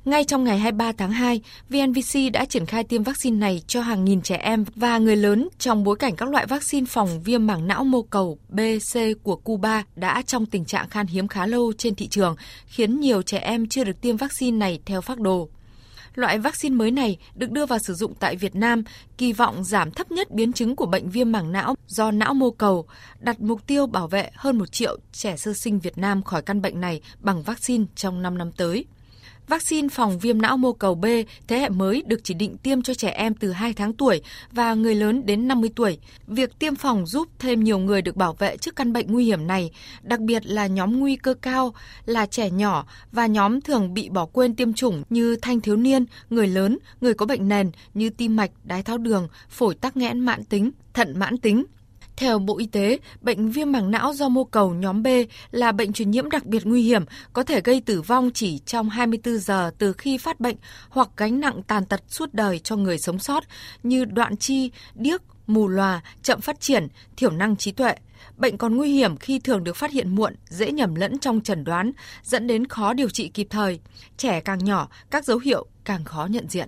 [0.06, 4.06] Ngay trong ngày 23 tháng 2, VNVC đã triển khai tiêm vaccine này cho hàng
[4.06, 7.68] nghìn trẻ em và người lớn trong bối cảnh các loại vaccine phòng viêm mảng
[7.68, 11.96] não mô cầu bc của Cuba đã trong tình trạng khan hiếm khá lâu trên
[11.96, 12.36] thị trường,
[12.66, 15.50] khiến nhiều trẻ em chưa được tiêm vaccine này theo phác đồ.
[16.16, 18.84] Loại vaccine mới này được đưa vào sử dụng tại Việt Nam,
[19.18, 22.52] kỳ vọng giảm thấp nhất biến chứng của bệnh viêm mảng não do não mô
[22.52, 22.86] cầu,
[23.20, 26.62] đặt mục tiêu bảo vệ hơn 1 triệu trẻ sơ sinh Việt Nam khỏi căn
[26.62, 28.86] bệnh này bằng vaccine trong 5 năm tới.
[29.48, 31.06] Vaccine phòng viêm não mô cầu B
[31.48, 34.74] thế hệ mới được chỉ định tiêm cho trẻ em từ 2 tháng tuổi và
[34.74, 35.98] người lớn đến 50 tuổi.
[36.28, 39.48] Việc tiêm phòng giúp thêm nhiều người được bảo vệ trước căn bệnh nguy hiểm
[39.48, 41.74] này, đặc biệt là nhóm nguy cơ cao
[42.06, 46.06] là trẻ nhỏ và nhóm thường bị bỏ quên tiêm chủng như thanh thiếu niên,
[46.30, 50.20] người lớn, người có bệnh nền như tim mạch, đái tháo đường, phổi tắc nghẽn
[50.20, 51.64] mãn tính, thận mãn tính,
[52.17, 55.08] theo Bộ Y tế, bệnh viêm màng não do mô cầu nhóm B
[55.52, 58.89] là bệnh truyền nhiễm đặc biệt nguy hiểm, có thể gây tử vong chỉ trong
[58.89, 60.56] 24 giờ từ khi phát bệnh
[60.89, 63.43] hoặc gánh nặng tàn tật suốt đời cho người sống sót
[63.84, 67.95] như đoạn chi, điếc, mù lòa, chậm phát triển, thiểu năng trí tuệ.
[68.38, 71.63] Bệnh còn nguy hiểm khi thường được phát hiện muộn, dễ nhầm lẫn trong chẩn
[71.63, 71.91] đoán,
[72.23, 73.80] dẫn đến khó điều trị kịp thời.
[74.17, 76.67] Trẻ càng nhỏ, các dấu hiệu càng khó nhận diện.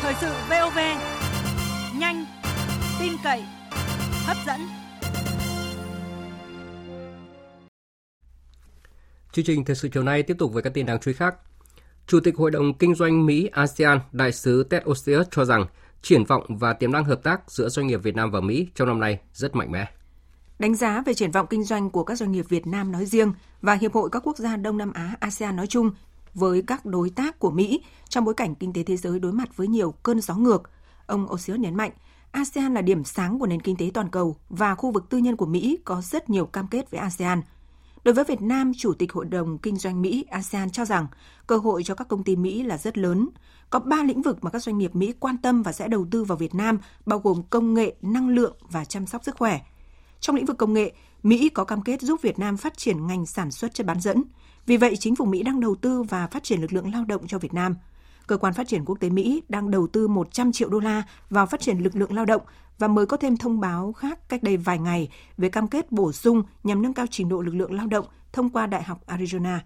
[0.00, 0.78] Thời sự VOV,
[1.98, 2.24] nhanh,
[3.00, 3.44] tin cậy,
[4.26, 4.60] hấp dẫn.
[9.32, 11.34] Chương trình thời sự chiều nay tiếp tục với các tin đáng chú ý khác.
[12.06, 15.66] Chủ tịch Hội đồng Kinh doanh Mỹ ASEAN, đại sứ Ted Osius cho rằng
[16.02, 18.88] triển vọng và tiềm năng hợp tác giữa doanh nghiệp Việt Nam và Mỹ trong
[18.88, 19.86] năm nay rất mạnh mẽ.
[20.58, 23.32] Đánh giá về triển vọng kinh doanh của các doanh nghiệp Việt Nam nói riêng
[23.62, 25.90] và Hiệp hội các quốc gia Đông Nam Á ASEAN nói chung
[26.34, 29.56] với các đối tác của Mỹ trong bối cảnh kinh tế thế giới đối mặt
[29.56, 30.62] với nhiều cơn gió ngược,
[31.06, 31.90] ông Osius nhấn mạnh
[32.32, 35.36] ASEAN là điểm sáng của nền kinh tế toàn cầu và khu vực tư nhân
[35.36, 37.42] của Mỹ có rất nhiều cam kết với ASEAN.
[38.04, 41.06] Đối với Việt Nam, Chủ tịch Hội đồng Kinh doanh Mỹ ASEAN cho rằng
[41.46, 43.28] cơ hội cho các công ty Mỹ là rất lớn.
[43.70, 46.24] Có 3 lĩnh vực mà các doanh nghiệp Mỹ quan tâm và sẽ đầu tư
[46.24, 49.60] vào Việt Nam, bao gồm công nghệ, năng lượng và chăm sóc sức khỏe.
[50.20, 53.26] Trong lĩnh vực công nghệ, Mỹ có cam kết giúp Việt Nam phát triển ngành
[53.26, 54.24] sản xuất chất bán dẫn.
[54.66, 57.26] Vì vậy, chính phủ Mỹ đang đầu tư và phát triển lực lượng lao động
[57.26, 57.74] cho Việt Nam–
[58.28, 61.46] Cơ quan phát triển quốc tế Mỹ đang đầu tư 100 triệu đô la vào
[61.46, 62.42] phát triển lực lượng lao động
[62.78, 66.12] và mới có thêm thông báo khác cách đây vài ngày về cam kết bổ
[66.12, 69.58] sung nhằm nâng cao trình độ lực lượng lao động thông qua Đại học Arizona.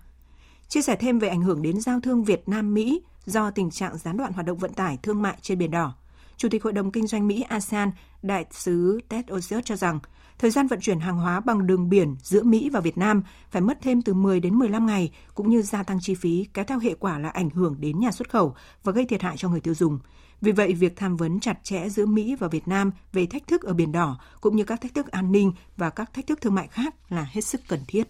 [0.68, 4.16] Chia sẻ thêm về ảnh hưởng đến giao thương Việt Nam-Mỹ do tình trạng gián
[4.16, 5.94] đoạn hoạt động vận tải thương mại trên Biển Đỏ.
[6.36, 7.90] Chủ tịch Hội đồng Kinh doanh Mỹ ASEAN,
[8.22, 9.98] Đại sứ Ted Osius cho rằng
[10.42, 13.62] Thời gian vận chuyển hàng hóa bằng đường biển giữa Mỹ và Việt Nam phải
[13.62, 16.78] mất thêm từ 10 đến 15 ngày, cũng như gia tăng chi phí, kéo theo
[16.78, 19.60] hệ quả là ảnh hưởng đến nhà xuất khẩu và gây thiệt hại cho người
[19.60, 19.98] tiêu dùng.
[20.40, 23.62] Vì vậy, việc tham vấn chặt chẽ giữa Mỹ và Việt Nam về thách thức
[23.62, 26.54] ở Biển Đỏ, cũng như các thách thức an ninh và các thách thức thương
[26.54, 28.08] mại khác là hết sức cần thiết.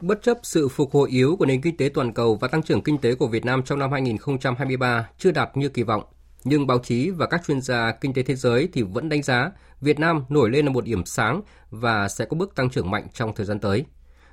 [0.00, 2.82] Bất chấp sự phục hồi yếu của nền kinh tế toàn cầu và tăng trưởng
[2.82, 6.02] kinh tế của Việt Nam trong năm 2023 chưa đạt như kỳ vọng,
[6.44, 9.50] nhưng báo chí và các chuyên gia kinh tế thế giới thì vẫn đánh giá
[9.80, 13.06] Việt Nam nổi lên là một điểm sáng và sẽ có bước tăng trưởng mạnh
[13.14, 13.84] trong thời gian tới.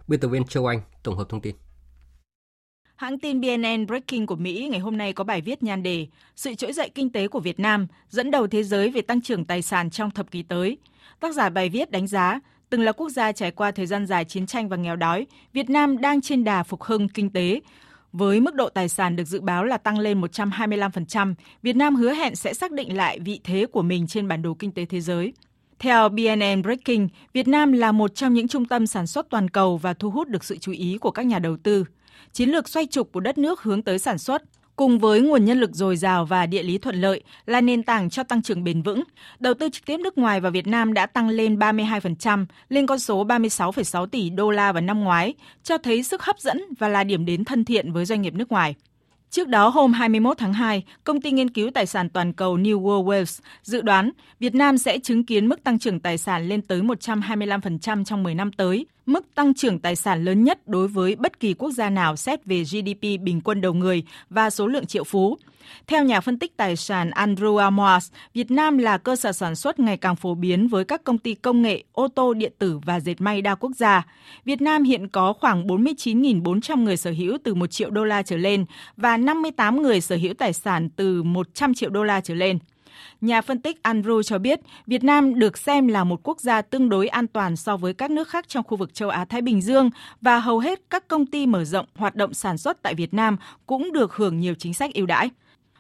[0.08, 1.56] Biên tập viên Châu Anh tổng hợp thông tin.
[2.96, 6.56] Hãng tin BNN Breaking của Mỹ ngày hôm nay có bài viết nhan đề Sự
[6.56, 9.62] trỗi dậy kinh tế của Việt Nam dẫn đầu thế giới về tăng trưởng tài
[9.62, 10.78] sản trong thập kỷ tới.
[11.20, 14.26] Tác giả bài viết đánh giá, từng là quốc gia trải qua thời gian dài
[14.26, 17.60] chiến tranh và nghèo đói, Việt Nam đang trên đà phục hưng kinh tế,
[18.12, 22.14] với mức độ tài sản được dự báo là tăng lên 125%, Việt Nam hứa
[22.14, 25.02] hẹn sẽ xác định lại vị thế của mình trên bản đồ kinh tế thế
[25.02, 25.34] giới.
[25.80, 29.78] Theo BNN Breaking, Việt Nam là một trong những trung tâm sản xuất toàn cầu
[29.78, 31.86] và thu hút được sự chú ý của các nhà đầu tư.
[32.34, 34.44] Chiến lược xoay trục của đất nước hướng tới sản xuất,
[34.80, 38.10] cùng với nguồn nhân lực dồi dào và địa lý thuận lợi là nền tảng
[38.10, 39.04] cho tăng trưởng bền vững.
[39.40, 43.00] Đầu tư trực tiếp nước ngoài vào Việt Nam đã tăng lên 32%, lên con
[43.00, 47.04] số 36,6 tỷ đô la vào năm ngoái, cho thấy sức hấp dẫn và là
[47.04, 48.76] điểm đến thân thiện với doanh nghiệp nước ngoài.
[49.32, 52.82] Trước đó, hôm 21 tháng 2, công ty nghiên cứu tài sản toàn cầu New
[52.82, 56.62] World Wealth dự đoán Việt Nam sẽ chứng kiến mức tăng trưởng tài sản lên
[56.62, 61.16] tới 125% trong 10 năm tới, mức tăng trưởng tài sản lớn nhất đối với
[61.16, 64.86] bất kỳ quốc gia nào xét về GDP bình quân đầu người và số lượng
[64.86, 65.38] triệu phú.
[65.88, 69.80] Theo nhà phân tích tài sản Andrew Amos, Việt Nam là cơ sở sản xuất
[69.80, 73.00] ngày càng phổ biến với các công ty công nghệ, ô tô, điện tử và
[73.00, 74.06] dệt may đa quốc gia.
[74.46, 78.38] Việt Nam hiện có khoảng 49.400 người sở hữu từ 1 triệu đô la trở
[78.38, 78.66] lên
[78.98, 82.60] và 58 người sở hữu tài sản từ 100 triệu đô la trở lên.
[83.22, 86.90] Nhà phân tích Andrew cho biết Việt Nam được xem là một quốc gia tương
[86.90, 89.90] đối an toàn so với các nước khác trong khu vực châu Á-Thái Bình Dương
[90.22, 93.38] và hầu hết các công ty mở rộng hoạt động sản xuất tại Việt Nam
[93.66, 95.30] cũng được hưởng nhiều chính sách ưu đãi.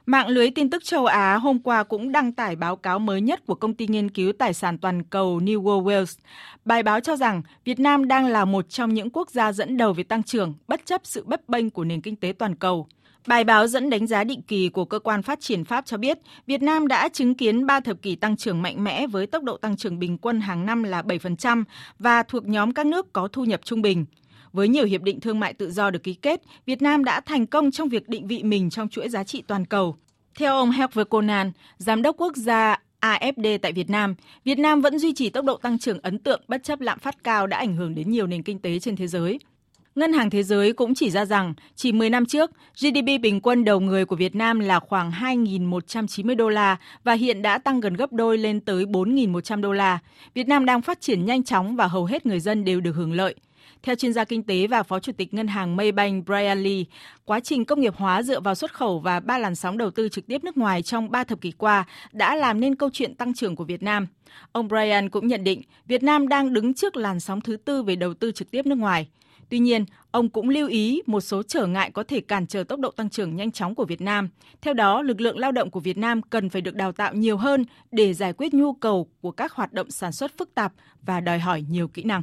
[0.09, 3.45] Mạng lưới tin tức châu Á hôm qua cũng đăng tải báo cáo mới nhất
[3.45, 6.17] của công ty nghiên cứu tài sản toàn cầu New World Wealth.
[6.65, 9.93] Bài báo cho rằng Việt Nam đang là một trong những quốc gia dẫn đầu
[9.93, 12.87] về tăng trưởng bất chấp sự bấp bênh của nền kinh tế toàn cầu.
[13.27, 16.17] Bài báo dẫn đánh giá định kỳ của cơ quan phát triển Pháp cho biết,
[16.47, 19.57] Việt Nam đã chứng kiến 3 thập kỷ tăng trưởng mạnh mẽ với tốc độ
[19.57, 21.63] tăng trưởng bình quân hàng năm là 7%
[21.99, 24.05] và thuộc nhóm các nước có thu nhập trung bình.
[24.53, 27.47] Với nhiều hiệp định thương mại tự do được ký kết, Việt Nam đã thành
[27.47, 29.95] công trong việc định vị mình trong chuỗi giá trị toàn cầu.
[30.35, 34.99] Theo ông Hervé Conan, giám đốc quốc gia AFD tại Việt Nam, Việt Nam vẫn
[34.99, 37.75] duy trì tốc độ tăng trưởng ấn tượng bất chấp lạm phát cao đã ảnh
[37.75, 39.39] hưởng đến nhiều nền kinh tế trên thế giới.
[39.95, 43.65] Ngân hàng Thế giới cũng chỉ ra rằng chỉ 10 năm trước, GDP bình quân
[43.65, 47.93] đầu người của Việt Nam là khoảng 2.190 đô la và hiện đã tăng gần
[47.93, 49.99] gấp đôi lên tới 4.100 đô la.
[50.33, 53.13] Việt Nam đang phát triển nhanh chóng và hầu hết người dân đều được hưởng
[53.13, 53.35] lợi.
[53.83, 56.83] Theo chuyên gia kinh tế và Phó Chủ tịch Ngân hàng Maybank Brian Lee,
[57.25, 60.09] quá trình công nghiệp hóa dựa vào xuất khẩu và ba làn sóng đầu tư
[60.09, 63.33] trực tiếp nước ngoài trong ba thập kỷ qua đã làm nên câu chuyện tăng
[63.33, 64.07] trưởng của Việt Nam.
[64.51, 67.95] Ông Brian cũng nhận định Việt Nam đang đứng trước làn sóng thứ tư về
[67.95, 69.07] đầu tư trực tiếp nước ngoài.
[69.49, 72.79] Tuy nhiên, ông cũng lưu ý một số trở ngại có thể cản trở tốc
[72.79, 74.29] độ tăng trưởng nhanh chóng của Việt Nam.
[74.61, 77.37] Theo đó, lực lượng lao động của Việt Nam cần phải được đào tạo nhiều
[77.37, 81.19] hơn để giải quyết nhu cầu của các hoạt động sản xuất phức tạp và
[81.19, 82.21] đòi hỏi nhiều kỹ năng.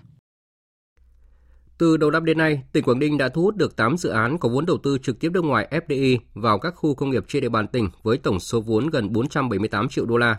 [1.78, 4.38] Từ đầu năm đến nay, tỉnh Quảng Ninh đã thu hút được 8 dự án
[4.38, 7.42] có vốn đầu tư trực tiếp nước ngoài FDI vào các khu công nghiệp trên
[7.42, 10.36] địa bàn tỉnh với tổng số vốn gần 478 triệu đô la.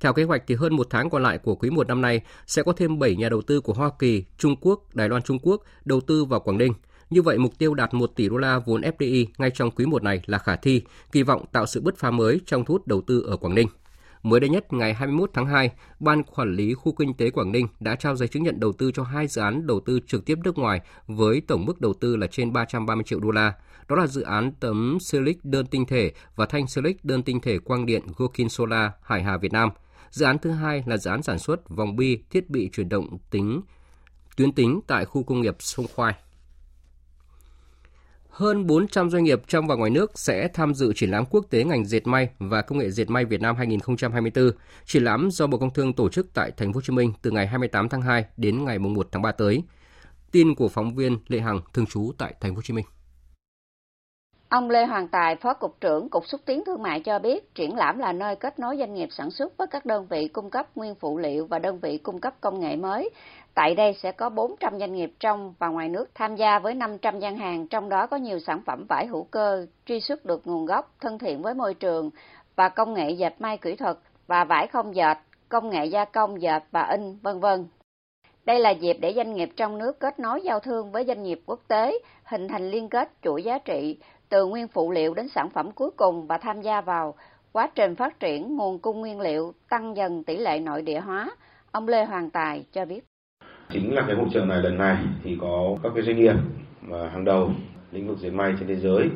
[0.00, 2.62] Theo kế hoạch thì hơn một tháng còn lại của quý 1 năm nay sẽ
[2.62, 5.62] có thêm 7 nhà đầu tư của Hoa Kỳ, Trung Quốc, Đài Loan Trung Quốc
[5.84, 6.72] đầu tư vào Quảng Ninh.
[7.10, 10.02] Như vậy, mục tiêu đạt 1 tỷ đô la vốn FDI ngay trong quý 1
[10.02, 13.00] này là khả thi, kỳ vọng tạo sự bứt phá mới trong thu hút đầu
[13.06, 13.68] tư ở Quảng Ninh.
[14.24, 17.66] Mới đây nhất, ngày 21 tháng 2, Ban Quản lý Khu Kinh tế Quảng Ninh
[17.80, 20.38] đã trao giấy chứng nhận đầu tư cho hai dự án đầu tư trực tiếp
[20.44, 23.52] nước ngoài với tổng mức đầu tư là trên 330 triệu đô la.
[23.88, 27.58] Đó là dự án tấm Silic đơn tinh thể và thanh Silic đơn tinh thể
[27.58, 29.70] quang điện Gokin Solar Hải Hà Việt Nam.
[30.10, 33.18] Dự án thứ hai là dự án sản xuất vòng bi thiết bị chuyển động
[33.30, 33.60] tính
[34.36, 36.14] tuyến tính tại khu công nghiệp Sông Khoai.
[38.34, 41.64] Hơn 400 doanh nghiệp trong và ngoài nước sẽ tham dự triển lãm quốc tế
[41.64, 44.50] ngành dệt may và công nghệ dệt may Việt Nam 2024.
[44.84, 47.30] Triển lãm do Bộ Công Thương tổ chức tại Thành phố Hồ Chí Minh từ
[47.30, 49.62] ngày 28 tháng 2 đến ngày 1 tháng 3 tới.
[50.32, 52.84] Tin của phóng viên Lệ Hằng thường trú tại Thành phố Hồ Chí Minh.
[54.48, 57.76] Ông Lê Hoàng Tài, Phó Cục trưởng Cục Xúc tiến Thương mại cho biết, triển
[57.76, 60.76] lãm là nơi kết nối doanh nghiệp sản xuất với các đơn vị cung cấp
[60.76, 63.10] nguyên phụ liệu và đơn vị cung cấp công nghệ mới.
[63.54, 67.18] Tại đây sẽ có 400 doanh nghiệp trong và ngoài nước tham gia với 500
[67.18, 70.66] gian hàng, trong đó có nhiều sản phẩm vải hữu cơ, truy xuất được nguồn
[70.66, 72.10] gốc, thân thiện với môi trường
[72.56, 76.42] và công nghệ dệt may kỹ thuật và vải không dệt, công nghệ gia công
[76.42, 77.66] dệt và in, vân vân.
[78.44, 81.40] Đây là dịp để doanh nghiệp trong nước kết nối giao thương với doanh nghiệp
[81.46, 85.50] quốc tế, hình thành liên kết chuỗi giá trị, từ nguyên phụ liệu đến sản
[85.50, 87.14] phẩm cuối cùng và tham gia vào
[87.52, 91.30] quá trình phát triển nguồn cung nguyên liệu tăng dần tỷ lệ nội địa hóa.
[91.72, 93.04] Ông Lê Hoàng Tài cho biết.
[93.74, 96.34] Chính là cái hội trợ này lần này thì có các cái doanh nghiệp
[96.82, 97.50] mà hàng đầu
[97.92, 99.10] lĩnh vực dệt may trên thế giới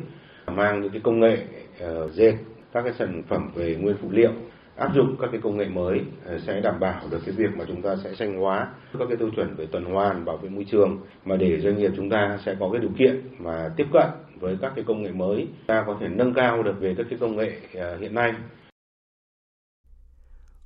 [0.47, 1.37] mang những cái công nghệ
[1.83, 2.33] uh, dệt
[2.73, 4.31] các cái sản phẩm về nguyên phụ liệu
[4.75, 7.65] áp dụng các cái công nghệ mới ờ, sẽ đảm bảo được cái việc mà
[7.67, 8.67] chúng ta sẽ xanh hóa
[8.99, 10.97] các cái tiêu chuẩn về tuần hoàn bảo vệ môi trường.
[11.25, 14.07] Mà để doanh nghiệp chúng ta sẽ có cái điều kiện mà tiếp cận
[14.39, 17.19] với các cái công nghệ mới ta có thể nâng cao được về các cái
[17.21, 18.33] công nghệ ờ, hiện nay.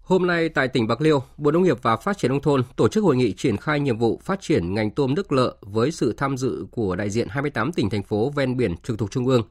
[0.04, 2.88] Hôm nay tại tỉnh Bạc Liêu, Bộ Nông nghiệp và Phát triển nông thôn tổ
[2.88, 6.14] chức hội nghị triển khai nhiệm vụ phát triển ngành tôm nước lợ với sự
[6.18, 9.44] tham dự của đại diện 28 tỉnh thành phố ven biển trực thuộc trung ương.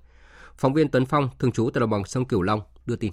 [0.56, 3.12] Phóng viên Tuấn Phong, thường trú tại đồng bằng sông Cửu Long đưa tin.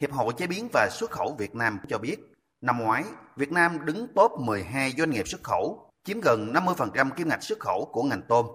[0.00, 2.16] Hiệp hội Chế biến và Xuất khẩu Việt Nam cho biết,
[2.60, 3.04] năm ngoái,
[3.36, 7.60] Việt Nam đứng top 12 doanh nghiệp xuất khẩu, chiếm gần 50% kim ngạch xuất
[7.60, 8.46] khẩu của ngành tôm.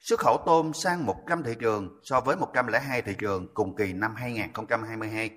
[0.00, 4.14] Xuất khẩu tôm sang 100 thị trường so với 102 thị trường cùng kỳ năm
[4.16, 5.30] 2022.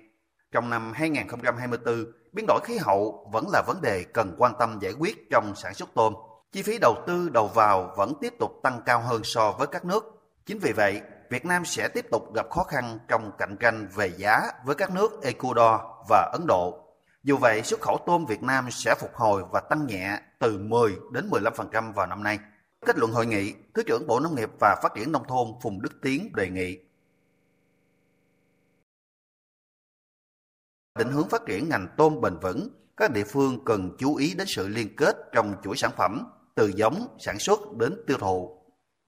[0.54, 4.92] Trong năm 2024, biến đổi khí hậu vẫn là vấn đề cần quan tâm giải
[4.98, 6.14] quyết trong sản xuất tôm.
[6.52, 9.84] Chi phí đầu tư đầu vào vẫn tiếp tục tăng cao hơn so với các
[9.84, 10.04] nước.
[10.46, 14.12] Chính vì vậy, Việt Nam sẽ tiếp tục gặp khó khăn trong cạnh tranh về
[14.16, 16.78] giá với các nước Ecuador và Ấn Độ.
[17.22, 20.92] Dù vậy, xuất khẩu tôm Việt Nam sẽ phục hồi và tăng nhẹ từ 10
[21.12, 22.38] đến 15% vào năm nay.
[22.86, 25.82] Kết luận hội nghị, Thứ trưởng Bộ Nông nghiệp và Phát triển Nông thôn Phùng
[25.82, 26.78] Đức Tiến đề nghị
[30.98, 34.46] định hướng phát triển ngành tôm bền vững, các địa phương cần chú ý đến
[34.46, 38.58] sự liên kết trong chuỗi sản phẩm, từ giống, sản xuất đến tiêu thụ.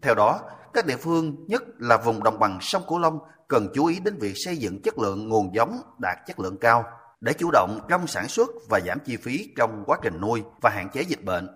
[0.03, 0.41] Theo đó,
[0.73, 3.19] các địa phương, nhất là vùng đồng bằng sông Cửu Long,
[3.49, 6.85] cần chú ý đến việc xây dựng chất lượng nguồn giống đạt chất lượng cao
[7.21, 10.71] để chủ động trong sản xuất và giảm chi phí trong quá trình nuôi và
[10.71, 11.49] hạn chế dịch bệnh.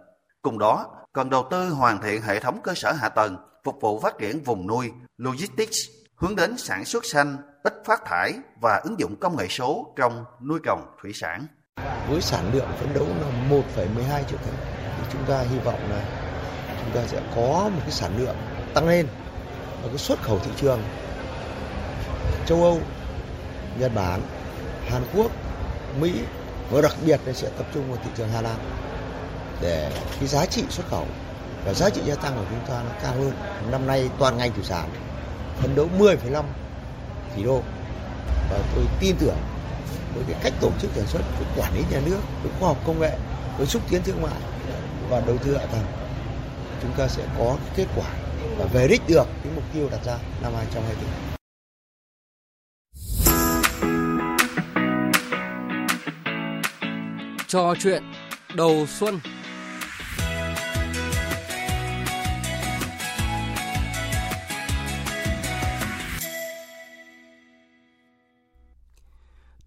[0.42, 4.00] Cùng đó, cần đầu tư hoàn thiện hệ thống cơ sở hạ tầng phục vụ
[4.00, 5.78] phát triển vùng nuôi, logistics,
[6.16, 10.24] hướng đến sản xuất xanh, ít phát thải và ứng dụng công nghệ số trong
[10.48, 11.46] nuôi trồng thủy sản.
[12.08, 14.54] Với sản lượng phấn đấu là 1,12 triệu tấn
[14.96, 16.04] thì chúng ta hy vọng là
[16.80, 18.36] chúng ta sẽ có một cái sản lượng
[18.74, 19.06] tăng lên
[19.82, 20.82] và cái xuất khẩu thị trường
[22.46, 22.80] châu Âu,
[23.78, 24.20] Nhật Bản,
[24.88, 25.30] Hàn Quốc,
[26.00, 26.12] Mỹ
[26.70, 28.56] và đặc biệt là sẽ tập trung vào thị trường Hà Lan
[29.60, 31.06] để cái giá trị xuất khẩu
[31.64, 33.32] và giá trị gia tăng của chúng ta nó cao hơn.
[33.70, 34.88] Năm nay toàn ngành thủy sản
[35.60, 36.44] phấn đấu 10,5
[37.36, 37.62] tỷ đô
[38.50, 39.36] và tôi tin tưởng
[40.14, 42.78] với cái cách tổ chức sản xuất, với quản lý nhà nước, với khoa học
[42.86, 43.18] công nghệ,
[43.58, 44.40] với xúc tiến thương mại
[45.08, 45.84] và đầu tư hạ tầng
[46.82, 48.06] chúng ta sẽ có kết quả
[48.58, 51.30] và về đích được cái mục tiêu đặt ra năm 2024.
[57.48, 58.02] Trò chuyện
[58.54, 59.20] đầu xuân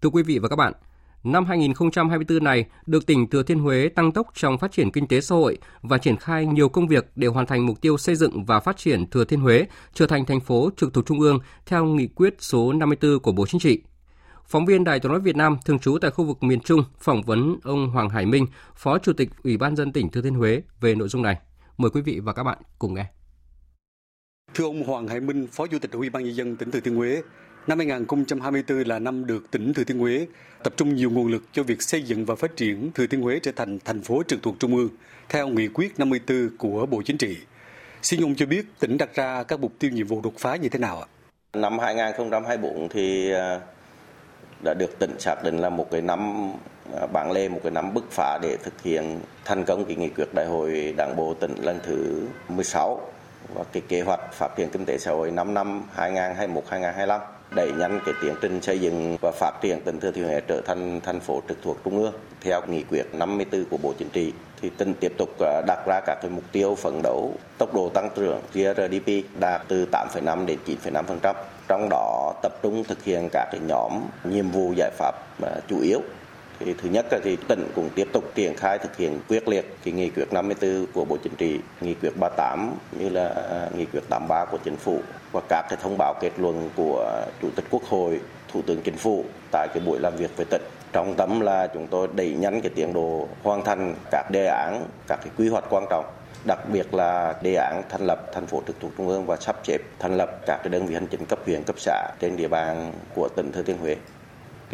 [0.04, 0.72] Thưa quý vị và các bạn,
[1.24, 5.20] năm 2024 này được tỉnh Thừa Thiên Huế tăng tốc trong phát triển kinh tế
[5.20, 8.44] xã hội và triển khai nhiều công việc để hoàn thành mục tiêu xây dựng
[8.44, 11.84] và phát triển Thừa Thiên Huế trở thành thành phố trực thuộc Trung ương theo
[11.84, 13.82] nghị quyết số 54 của Bộ Chính trị.
[14.46, 17.22] Phóng viên Đài tiếng nói Việt Nam thường trú tại khu vực miền Trung phỏng
[17.22, 20.62] vấn ông Hoàng Hải Minh, Phó Chủ tịch Ủy ban dân tỉnh Thừa Thiên Huế
[20.80, 21.38] về nội dung này.
[21.78, 23.06] Mời quý vị và các bạn cùng nghe.
[24.54, 26.94] Thưa ông Hoàng Hải Minh, Phó Chủ tịch Ủy ban nhân dân tỉnh Thừa Thiên
[26.94, 27.22] Huế,
[27.66, 30.26] Năm 2024 là năm được tỉnh Thừa Thiên Huế
[30.62, 33.38] tập trung nhiều nguồn lực cho việc xây dựng và phát triển Thừa Thiên Huế
[33.42, 34.88] trở thành thành phố trực thuộc Trung ương,
[35.28, 37.36] theo nghị quyết 54 của Bộ Chính trị.
[38.02, 40.68] Xin Nhung cho biết tỉnh đặt ra các mục tiêu nhiệm vụ đột phá như
[40.68, 41.06] thế nào ạ?
[41.52, 43.60] Năm 2024 thì à,
[44.64, 46.52] đã được tỉnh xác định là một cái năm
[47.00, 50.08] à, bản lề, một cái năm bứt phá để thực hiện thành công cái nghị
[50.08, 53.00] quyết đại hội đảng bộ tỉnh lần thứ 16
[53.54, 57.20] và cái kế hoạch phát triển kinh tế xã hội 5 năm 2021-2025
[57.54, 60.60] đẩy nhanh cái tiến trình xây dựng và phát triển tỉnh Thừa Thiên Huế trở
[60.60, 64.32] thành thành phố trực thuộc trung ương theo nghị quyết 54 của Bộ Chính trị
[64.62, 67.90] thì tỉnh tiếp tục à, đặt ra các cái mục tiêu phấn đấu tốc độ
[67.94, 71.34] tăng trưởng GRDP đạt từ 8,5 đến 9,5%.
[71.68, 73.92] Trong đó tập trung thực hiện các cái nhóm
[74.24, 76.00] nhiệm vụ giải pháp à, chủ yếu
[76.60, 79.76] thì thứ nhất là thì tỉnh cũng tiếp tục triển khai thực hiện quyết liệt
[79.84, 83.84] cái nghị quyết 54 của Bộ Chính trị, nghị quyết 38 như là à, nghị
[83.84, 85.00] quyết 83 của Chính phủ
[85.32, 88.20] và các cái thông báo kết luận của Chủ tịch Quốc hội,
[88.52, 90.62] Thủ tướng Chính phủ tại cái buổi làm việc với tỉnh.
[90.92, 94.84] Trong tâm là chúng tôi đẩy nhanh cái tiến độ hoàn thành các đề án,
[95.08, 96.04] các cái quy hoạch quan trọng
[96.44, 99.56] đặc biệt là đề án thành lập thành phố trực thuộc trung ương và sắp
[99.64, 102.48] xếp thành lập các cái đơn vị hành chính cấp huyện cấp xã trên địa
[102.48, 103.96] bàn của tỉnh Thừa Thiên Huế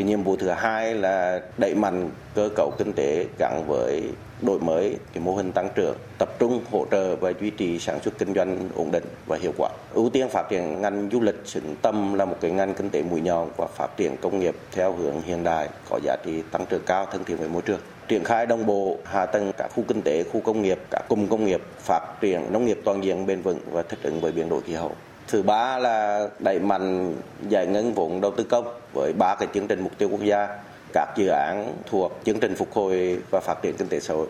[0.00, 4.02] cái nhiệm vụ thứ hai là đẩy mạnh cơ cấu kinh tế gắn với
[4.42, 8.00] đổi mới, cái mô hình tăng trưởng, tập trung hỗ trợ và duy trì sản
[8.02, 9.70] xuất kinh doanh ổn định và hiệu quả.
[9.92, 13.02] Ưu tiên phát triển ngành du lịch xứng tâm là một cái ngành kinh tế
[13.02, 16.66] mũi nhọn và phát triển công nghiệp theo hướng hiện đại, có giá trị tăng
[16.66, 17.80] trưởng cao, thân thiện với môi trường.
[18.08, 21.26] Triển khai đồng bộ hạ tầng các khu kinh tế, khu công nghiệp, các cụm
[21.26, 24.48] công nghiệp, phát triển nông nghiệp toàn diện bền vững và thích ứng với biến
[24.48, 24.92] đổi khí hậu.
[25.30, 27.14] Thứ ba là đẩy mạnh
[27.48, 30.48] giải ngân vốn đầu tư công với ba cái chương trình mục tiêu quốc gia,
[30.92, 34.26] các dự án thuộc chương trình phục hồi và phát triển kinh tế xã hội.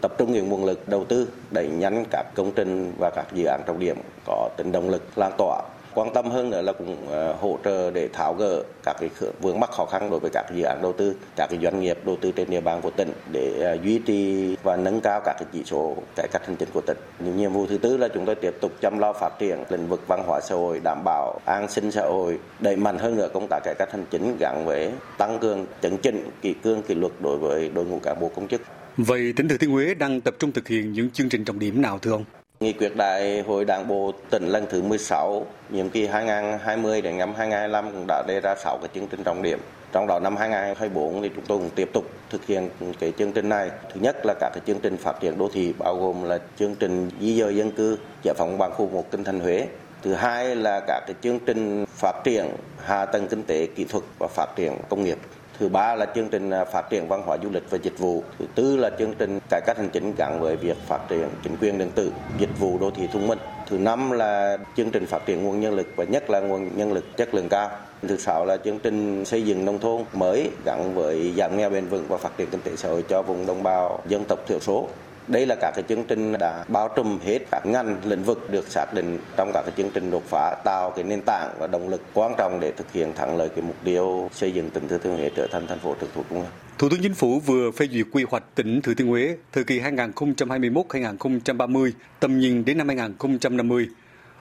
[0.00, 3.44] Tập trung những nguồn lực đầu tư đẩy nhanh các công trình và các dự
[3.44, 5.62] án trọng điểm có tính động lực lan tỏa
[5.94, 9.60] quan tâm hơn nữa là cũng ờ, hỗ trợ để tháo gỡ các cái vướng
[9.60, 12.16] mắc khó khăn đối với các dự án đầu tư, các cái doanh nghiệp đầu
[12.20, 15.48] tư trên địa bàn của tỉnh để ờ, duy trì và nâng cao các cái
[15.52, 18.26] chỉ số cải cách hành chính của tỉnh những nhiệm vụ thứ tư là chúng
[18.26, 21.40] tôi tiếp tục chăm lo phát triển lĩnh vực văn hóa xã hội, đảm bảo
[21.44, 24.64] an sinh xã hội, đẩy mạnh hơn nữa công tác cải cách hành chính gắn
[24.66, 28.30] với tăng cường chấn chỉnh kỷ cương, kỷ luật đối với đội ngũ cán bộ
[28.36, 28.60] công chức
[28.96, 31.82] Vậy tỉnh Thừa Thiên Huế đang tập trung thực hiện những chương trình trọng điểm
[31.82, 32.24] nào thưa ông?
[32.64, 37.34] Nghị quyết đại hội đảng bộ tỉnh lần thứ 16, nhiệm kỳ 2020 đến năm
[37.36, 39.58] 2025 cũng đã đề ra 6 cái chương trình trọng điểm.
[39.92, 43.48] Trong đó năm 2024 thì chúng tôi cũng tiếp tục thực hiện cái chương trình
[43.48, 43.70] này.
[43.94, 46.74] Thứ nhất là các cái chương trình phát triển đô thị bao gồm là chương
[46.74, 49.66] trình di dời dân cư, giải phóng bằng khu một kinh thành Huế.
[50.02, 52.46] Thứ hai là các cái chương trình phát triển
[52.84, 55.18] hạ tầng kinh tế kỹ thuật và phát triển công nghiệp
[55.60, 58.22] thứ ba là chương trình à, phát triển văn hóa du lịch và dịch vụ.
[58.38, 61.56] Thứ tư là chương trình cải cách hành chính gắn với việc phát triển chính
[61.60, 63.38] quyền điện tử, dịch vụ đô thị thông minh.
[63.68, 66.92] Thứ năm là chương trình phát triển nguồn nhân lực và nhất là nguồn nhân
[66.92, 67.70] lực chất lượng cao.
[68.08, 71.86] Thứ sáu là chương trình xây dựng nông thôn mới gắn với giảm nghèo bền
[71.86, 74.60] vững và phát triển kinh tế xã hội cho vùng đồng bào dân tộc thiểu
[74.60, 74.88] số
[75.30, 78.68] đây là các cái chương trình đã bao trùm hết các ngành lĩnh vực được
[78.68, 81.88] xác định trong các cái chương trình đột phá tạo cái nền tảng và động
[81.88, 84.98] lực quan trọng để thực hiện thắng lợi cái mục tiêu xây dựng tỉnh Thừa
[84.98, 86.48] Thiên Huế trở thành thành phố trực thuộc trung ương.
[86.78, 89.80] Thủ tướng Chính phủ vừa phê duyệt quy hoạch tỉnh Thừa Thiên Huế thời kỳ
[89.80, 93.88] 2021-2030, tầm nhìn đến năm 2050.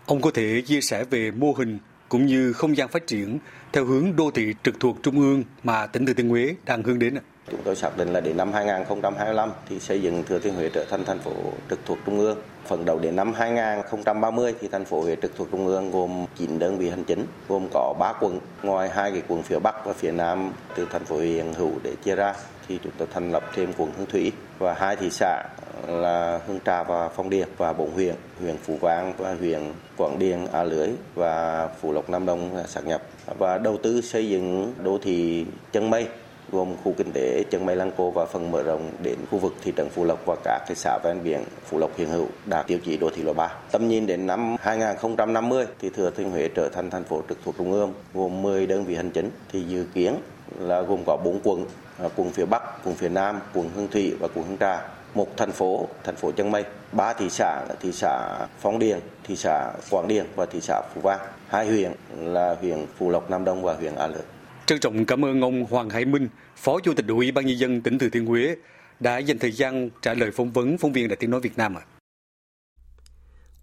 [0.06, 1.80] Ông có thể chia sẻ về mô hình
[2.10, 3.40] cũng như không gian phát triển
[3.74, 7.00] theo hướng đô thị trực thuộc trung ương mà tỉnh Thừa Thiên Huế đang hướng
[7.00, 7.22] đến ạ?
[7.52, 10.86] Chúng tôi xác định là đến năm 2025 thì xây dựng Thừa Thiên Huế trở
[10.89, 11.32] thành thành phố
[11.70, 12.38] trực thuộc trung ương.
[12.66, 16.60] Phần đầu đến năm 2030 thì thành phố Huế trực thuộc trung ương gồm 9
[16.60, 19.93] đơn vị hành chính, gồm có 3 quận, ngoài hai cái quận phía Bắc và
[19.93, 22.34] phía Nam từ thành phố Huế hiện hữu để chia ra
[22.68, 25.43] thì chúng tôi thành lập thêm quận Hương Thủy và hai thị xã
[25.88, 30.20] là Hương Trà và Phong Điền và bốn huyện, huyện Phú Vang và huyện Quảng
[30.20, 33.02] Điền, A Lưới và Phú Lộc Nam Đông sáp nhập
[33.38, 36.08] và đầu tư xây dựng đô thị chân mây
[36.52, 39.54] gồm khu kinh tế chân mây Lăng Cô và phần mở rộng đến khu vực
[39.62, 42.68] thị trấn Phú Lộc và các thị xã ven biển Phú Lộc hiện hữu đạt
[42.68, 43.54] tiêu chí đô thị loại 3.
[43.72, 47.56] Tầm nhìn đến năm 2050 thì Thừa Thiên Huế trở thành thành phố trực thuộc
[47.58, 50.16] trung ương gồm 10 đơn vị hành chính thì dự kiến
[50.60, 51.66] là gồm có 4 quận,
[51.97, 54.82] à, quận phía Bắc, quận phía Nam, quận Hương Thủy và quận Hương Trà
[55.14, 59.00] một thành phố, thành phố Chân Mây, ba thị xã là thị xã Phong Điền,
[59.24, 61.20] thị xã Quảng Điền và thị xã Phú Vang.
[61.47, 64.22] Hai huyện là huyện Phú Lộc Nam Đông và huyện A Lưới.
[64.70, 67.82] Trân trọng cảm ơn ông Hoàng Hải Minh, Phó Chủ tịch Ủy ban nhân dân
[67.82, 68.56] tỉnh Thừa Thiên Huế
[69.00, 71.76] đã dành thời gian trả lời phỏng vấn phóng viên Đài Tiếng nói Việt Nam
[71.76, 71.82] ạ.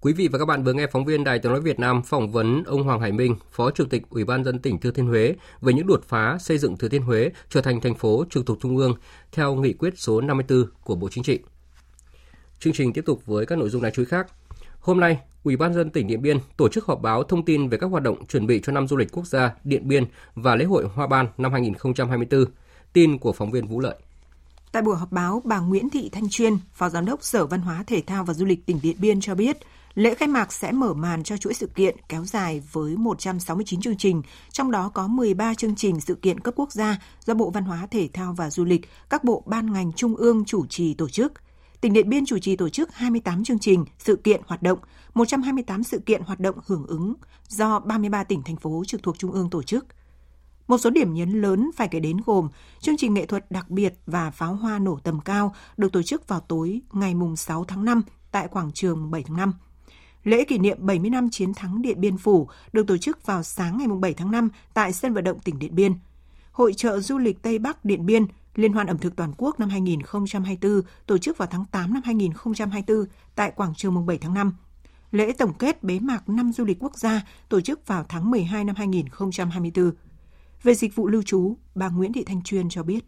[0.01, 2.33] Quý vị và các bạn vừa nghe phóng viên Đài Tiếng nói Việt Nam phỏng
[2.33, 5.35] vấn ông Hoàng Hải Minh, Phó Chủ tịch Ủy ban dân tỉnh Thừa Thiên Huế
[5.61, 8.59] về những đột phá xây dựng Thừa Thiên Huế trở thành thành phố trực thuộc
[8.61, 8.95] trung ương
[9.33, 11.41] theo nghị quyết số 54 của Bộ Chính trị.
[12.59, 14.27] Chương trình tiếp tục với các nội dung đáng chú ý khác.
[14.87, 17.78] Hôm nay, Ủy ban dân tỉnh Điện Biên tổ chức họp báo thông tin về
[17.78, 20.64] các hoạt động chuẩn bị cho năm du lịch quốc gia Điện Biên và lễ
[20.64, 22.45] hội Hoa Ban năm 2024.
[22.93, 23.97] Tin của phóng viên Vũ Lợi.
[24.72, 27.84] Tại buổi họp báo, bà Nguyễn Thị Thanh Chuyên, Phó Giám đốc Sở Văn hóa
[27.87, 29.57] Thể thao và Du lịch tỉnh Điện Biên cho biết,
[29.95, 33.97] lễ khai mạc sẽ mở màn cho chuỗi sự kiện kéo dài với 169 chương
[33.97, 34.22] trình,
[34.53, 37.87] trong đó có 13 chương trình sự kiện cấp quốc gia do Bộ Văn hóa
[37.91, 41.32] Thể thao và Du lịch, các bộ ban ngành trung ương chủ trì tổ chức–
[41.87, 44.78] tỉnh Điện Biên chủ trì tổ chức 28 chương trình, sự kiện hoạt động,
[45.14, 47.14] 128 sự kiện hoạt động hưởng ứng
[47.49, 49.87] do 33 tỉnh thành phố trực thuộc trung ương tổ chức.
[50.68, 52.49] Một số điểm nhấn lớn phải kể đến gồm
[52.80, 56.28] chương trình nghệ thuật đặc biệt và pháo hoa nổ tầm cao được tổ chức
[56.28, 59.53] vào tối ngày 6 tháng 5 tại quảng trường 7 tháng 5.
[60.24, 63.78] Lễ kỷ niệm 70 năm chiến thắng Điện Biên Phủ được tổ chức vào sáng
[63.78, 65.93] ngày 7 tháng 5 tại sân vận động tỉnh Điện Biên.
[66.53, 68.26] Hội trợ du lịch Tây Bắc Điện Biên
[68.57, 73.07] Liên hoan ẩm thực toàn quốc năm 2024 tổ chức vào tháng 8 năm 2024
[73.35, 74.53] tại quảng trường mùng 7 tháng 5.
[75.11, 78.65] Lễ tổng kết bế mạc năm du lịch quốc gia tổ chức vào tháng 12
[78.65, 79.91] năm 2024.
[80.63, 83.05] Về dịch vụ lưu trú, bà Nguyễn Thị Thanh Chuyên cho biết.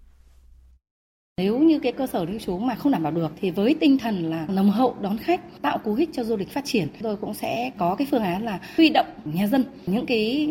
[1.38, 3.98] Nếu như cái cơ sở lưu trú mà không đảm bảo được thì với tinh
[3.98, 7.16] thần là nồng hậu đón khách, tạo cú hích cho du lịch phát triển, tôi
[7.16, 10.46] cũng sẽ có cái phương án là huy động nhà dân những cái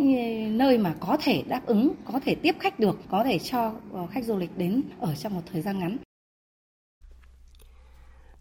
[0.51, 4.07] nơi mà có thể đáp ứng, có thể tiếp khách được, có thể cho ờ,
[4.11, 5.97] khách du lịch đến ở trong một thời gian ngắn.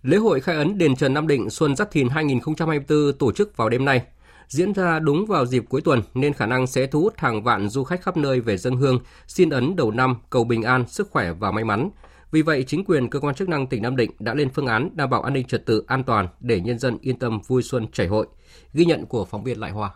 [0.02, 3.68] Lễ hội khai ấn đền Trần Nam Định Xuân Giáp Thìn 2024 tổ chức vào
[3.68, 4.02] đêm nay.
[4.48, 7.68] Diễn ra đúng vào dịp cuối tuần nên khả năng sẽ thu hút hàng vạn
[7.68, 11.10] du khách khắp nơi về dân hương, xin ấn đầu năm, cầu bình an, sức
[11.10, 11.90] khỏe và may mắn.
[12.30, 14.90] Vì vậy, chính quyền cơ quan chức năng tỉnh Nam Định đã lên phương án
[14.94, 17.86] đảm bảo an ninh trật tự an toàn để nhân dân yên tâm vui xuân
[17.92, 18.26] chảy hội.
[18.72, 19.90] Ghi nhận của phóng viên Lại Hoa.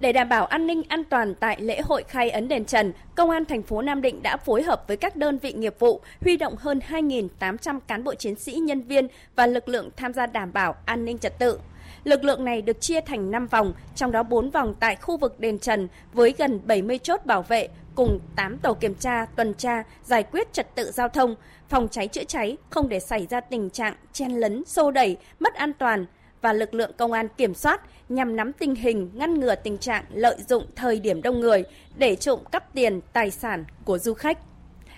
[0.00, 3.30] Để đảm bảo an ninh an toàn tại lễ hội khai ấn đền Trần, Công
[3.30, 6.36] an thành phố Nam Định đã phối hợp với các đơn vị nghiệp vụ huy
[6.36, 10.52] động hơn 2.800 cán bộ chiến sĩ nhân viên và lực lượng tham gia đảm
[10.52, 11.58] bảo an ninh trật tự.
[12.04, 15.40] Lực lượng này được chia thành 5 vòng, trong đó 4 vòng tại khu vực
[15.40, 19.82] đền Trần với gần 70 chốt bảo vệ cùng 8 tàu kiểm tra, tuần tra,
[20.04, 21.34] giải quyết trật tự giao thông,
[21.68, 25.54] phòng cháy chữa cháy không để xảy ra tình trạng chen lấn, xô đẩy, mất
[25.54, 26.06] an toàn
[26.40, 30.04] và lực lượng công an kiểm soát nhằm nắm tình hình ngăn ngừa tình trạng
[30.12, 31.64] lợi dụng thời điểm đông người
[31.96, 34.38] để trộm cắp tiền, tài sản của du khách.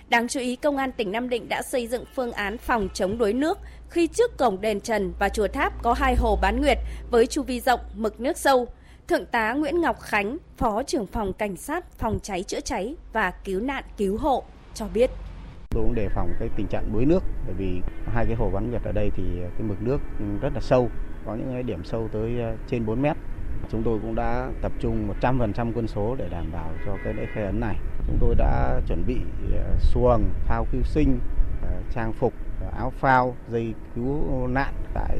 [0.09, 3.17] Đáng chú ý, Công an tỉnh Nam Định đã xây dựng phương án phòng chống
[3.17, 3.57] đuối nước
[3.91, 6.77] khi trước cổng đền Trần và chùa Tháp có hai hồ bán nguyệt
[7.11, 8.67] với chu vi rộng, mực nước sâu.
[9.07, 13.31] Thượng tá Nguyễn Ngọc Khánh, Phó trưởng phòng Cảnh sát phòng cháy chữa cháy và
[13.43, 15.09] cứu nạn cứu hộ cho biết.
[15.69, 17.81] Tôi cũng đề phòng cái tình trạng đuối nước bởi vì
[18.13, 19.97] hai cái hồ bán nguyệt ở đây thì cái mực nước
[20.41, 20.89] rất là sâu,
[21.25, 23.17] có những cái điểm sâu tới ờ, trên 4 mét
[23.71, 27.25] Chúng tôi cũng đã tập trung 100% quân số để đảm bảo cho cái lễ
[27.33, 27.75] khai ấn này.
[28.07, 29.17] Chúng tôi đã chuẩn bị
[29.53, 31.19] ờ, xuồng, phao cứu sinh,
[31.61, 32.33] ờ, trang phục,
[32.77, 35.17] áo phao, dây cứu nạn tại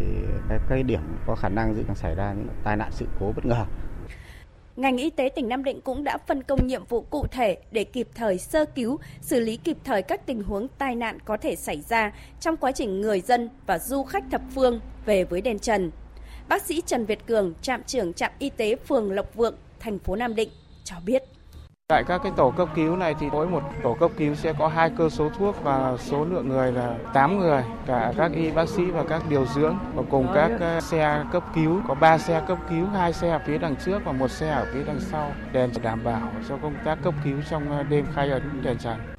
[0.69, 3.65] cái điểm có khả năng dự xảy ra những tai nạn sự cố bất ngờ.
[4.75, 7.83] Ngành y tế tỉnh Nam Định cũng đã phân công nhiệm vụ cụ thể để
[7.83, 11.55] kịp thời sơ cứu, xử lý kịp thời các tình huống tai nạn có thể
[11.55, 15.59] xảy ra trong quá trình người dân và du khách thập phương về với đền
[15.59, 15.91] Trần.
[16.49, 20.15] Bác sĩ Trần Việt Cường, trạm trưởng trạm y tế phường Lộc Vượng, thành phố
[20.15, 20.49] Nam Định
[20.83, 21.23] cho biết.
[21.91, 24.67] Tại các cái tổ cấp cứu này thì mỗi một tổ cấp cứu sẽ có
[24.67, 28.69] hai cơ số thuốc và số lượng người là 8 người, cả các y bác
[28.69, 32.41] sĩ và các điều dưỡng và cùng các ờ, xe cấp cứu, có 3 xe
[32.47, 35.31] cấp cứu, hai xe ở phía đằng trước và một xe ở phía đằng sau
[35.51, 39.10] để đảm bảo cho công tác cấp cứu trong ờ, đêm khai ấn đền Trần.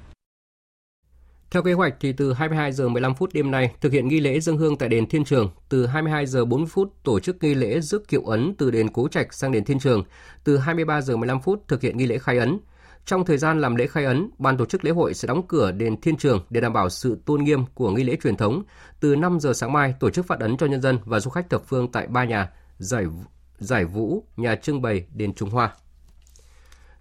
[1.53, 4.41] Theo kế hoạch thì từ 22 giờ 15 phút đêm nay thực hiện nghi lễ
[4.41, 7.81] dâng hương tại đền Thiên Trường, từ 22 giờ 4 phút tổ chức nghi lễ
[7.81, 10.05] rước kiệu ấn từ đền Cố Trạch sang đền Thiên Trường,
[10.45, 12.59] từ 23 giờ 15 phút thực hiện nghi lễ khai ấn.
[13.07, 15.73] Trong thời gian làm lễ khai ấn, ban tổ chức lễ hội sẽ đóng cửa
[15.73, 18.63] đền Thiên Trường để đảm bảo sự tôn nghiêm của nghi lễ truyền thống.
[19.01, 21.51] Từ 5 giờ sáng mai tổ chức phát ấn cho nhân dân và du khách
[21.51, 23.05] thập phương tại ba nhà giải
[23.59, 25.73] giải vũ, nhà trưng bày, đền Trung Hoa.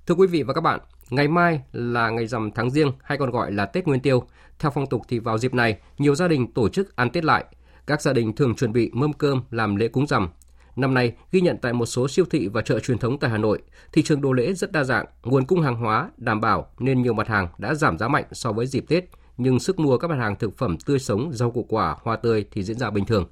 [0.07, 0.79] Thưa quý vị và các bạn,
[1.09, 4.23] ngày mai là ngày rằm tháng riêng hay còn gọi là Tết Nguyên Tiêu.
[4.61, 7.45] Theo phong tục thì vào dịp này, nhiều gia đình tổ chức ăn Tết lại.
[7.87, 10.29] Các gia đình thường chuẩn bị mâm cơm làm lễ cúng rằm.
[10.75, 13.37] Năm nay, ghi nhận tại một số siêu thị và chợ truyền thống tại Hà
[13.37, 13.61] Nội,
[13.93, 17.13] thị trường đồ lễ rất đa dạng, nguồn cung hàng hóa đảm bảo nên nhiều
[17.13, 19.05] mặt hàng đã giảm giá mạnh so với dịp Tết,
[19.37, 22.45] nhưng sức mua các mặt hàng thực phẩm tươi sống, rau củ quả, hoa tươi
[22.51, 23.25] thì diễn ra bình thường.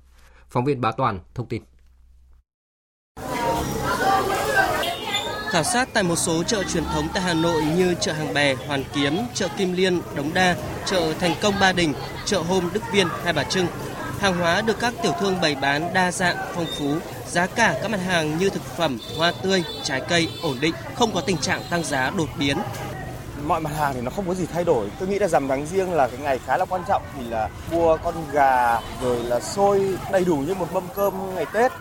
[0.49, 1.61] Phóng viên Bá Toàn thông tin.
[5.52, 8.56] Khảo sát tại một số chợ truyền thống tại Hà Nội như chợ Hàng Bè,
[8.68, 11.93] Hoàn Kiếm, chợ Kim Liên, Đống Đa, chợ Thành Công Ba Đình,
[12.26, 13.68] chợ Hôm Đức Viên, Hai Bà Trưng.
[14.20, 16.95] Hàng hóa được các tiểu thương bày bán đa dạng, phong phú,
[17.28, 21.12] giá cả các mặt hàng như thực phẩm, hoa tươi, trái cây ổn định, không
[21.14, 22.58] có tình trạng tăng giá đột biến.
[23.45, 24.88] Mọi mặt hàng thì nó không có gì thay đổi.
[25.00, 27.50] Tôi nghĩ là rằm tháng riêng là cái ngày khá là quan trọng thì là
[27.72, 31.72] mua con gà rồi là xôi đầy đủ như một mâm cơm ngày Tết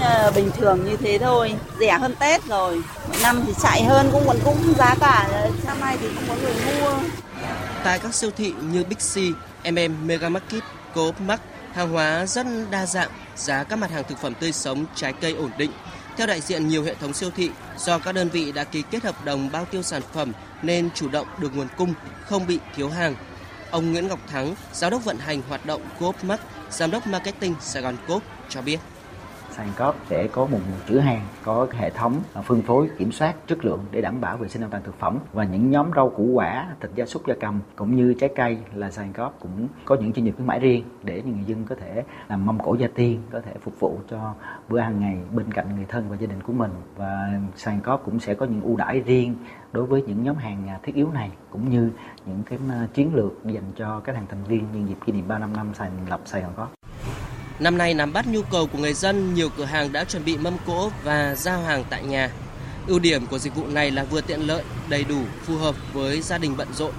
[0.00, 4.08] Ờ, bình thường như thế thôi rẻ hơn tết rồi mỗi năm thì chạy hơn
[4.12, 5.28] cũng còn cũng giá cả
[5.66, 6.98] năm nay thì không có người mua
[7.84, 9.16] tại các siêu thị như Big C,
[9.72, 10.62] MM Mega Market,
[10.94, 11.40] Coop Mart,
[11.72, 15.32] hàng hóa rất đa dạng, giá các mặt hàng thực phẩm tươi sống, trái cây
[15.32, 15.70] ổn định.
[16.16, 19.02] Theo đại diện nhiều hệ thống siêu thị, do các đơn vị đã ký kết
[19.04, 20.32] hợp đồng bao tiêu sản phẩm
[20.62, 21.94] nên chủ động được nguồn cung,
[22.24, 23.14] không bị thiếu hàng.
[23.70, 26.40] Ông Nguyễn Ngọc Thắng, giám đốc vận hành hoạt động Coop Mart,
[26.70, 28.78] giám đốc marketing Sài Gòn Coop cho biết.
[29.60, 30.58] Saincop sẽ có một
[30.88, 34.36] trữ hàng, có hệ thống à, phân phối, kiểm soát chất lượng để đảm bảo
[34.36, 37.26] vệ sinh an toàn thực phẩm và những nhóm rau củ quả, thịt gia súc
[37.26, 40.58] gia cầm cũng như trái cây là Saincop cũng có những chương trình khuyến mãi
[40.58, 43.98] riêng để người dân có thể làm mâm cổ gia tiên, có thể phục vụ
[44.10, 44.34] cho
[44.68, 48.20] bữa ăn ngày bên cạnh người thân và gia đình của mình và Saincop cũng
[48.20, 49.34] sẽ có những ưu đãi riêng
[49.72, 51.90] đối với những nhóm hàng à, thiết yếu này, cũng như
[52.26, 55.28] những cái à, chiến lược dành cho các hàng thành viên nhân dịp kỷ niệm
[55.28, 56.68] 35 năm thành lập Sài Gòn Cop.
[57.60, 60.36] Năm nay nắm bắt nhu cầu của người dân, nhiều cửa hàng đã chuẩn bị
[60.36, 62.30] mâm cỗ và giao hàng tại nhà.
[62.86, 66.22] Ưu điểm của dịch vụ này là vừa tiện lợi, đầy đủ, phù hợp với
[66.22, 66.92] gia đình bận rộn.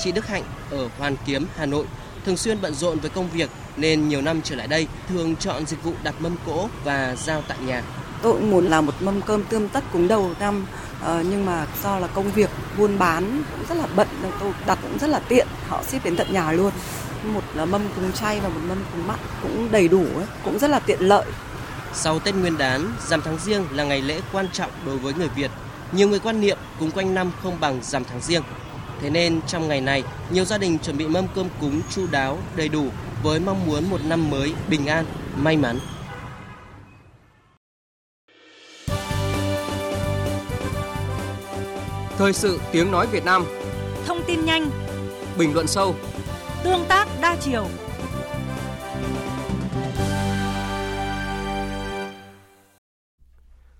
[0.00, 1.86] Chị Đức Hạnh ở Hoàn Kiếm, Hà Nội
[2.26, 5.66] thường xuyên bận rộn với công việc nên nhiều năm trở lại đây thường chọn
[5.66, 7.82] dịch vụ đặt mâm cỗ và giao tại nhà.
[8.22, 10.66] Tôi cũng muốn làm một mâm cơm tươm tất cúng đầu năm
[11.00, 14.52] ờ, nhưng mà do là công việc buôn bán cũng rất là bận nên tôi
[14.66, 16.72] đặt cũng rất là tiện họ ship đến tận nhà luôn
[17.24, 20.58] một là mâm cúng chay và một mâm cúng mặn cũng đầy đủ ấy, cũng
[20.58, 21.26] rất là tiện lợi.
[21.92, 25.28] Sau Tết Nguyên đán, rằm tháng Giêng là ngày lễ quan trọng đối với người
[25.28, 25.50] Việt.
[25.92, 28.42] Nhiều người quan niệm cúng quanh năm không bằng rằm tháng Giêng.
[29.00, 32.38] Thế nên trong ngày này, nhiều gia đình chuẩn bị mâm cơm cúng chu đáo,
[32.56, 32.86] đầy đủ
[33.22, 35.04] với mong muốn một năm mới bình an,
[35.36, 35.78] may mắn.
[42.18, 43.44] Thời sự tiếng nói Việt Nam
[44.06, 44.70] Thông tin nhanh
[45.38, 45.94] Bình luận sâu
[46.64, 47.66] Tương tác đa chiều.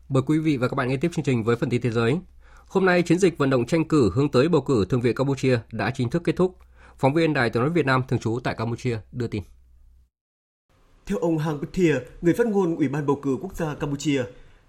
[0.09, 2.19] Mời quý vị và các bạn nghe tiếp chương trình với phần tin thế giới.
[2.67, 5.59] Hôm nay, chiến dịch vận động tranh cử hướng tới bầu cử Thượng viện Campuchia
[5.73, 6.59] đã chính thức kết thúc.
[6.99, 9.43] Phóng viên Đài tiếng nói Việt Nam thường trú tại Campuchia đưa tin.
[11.07, 14.25] Theo ông Hang Bethia, người phát ngôn Ủy ban bầu cử quốc gia Campuchia,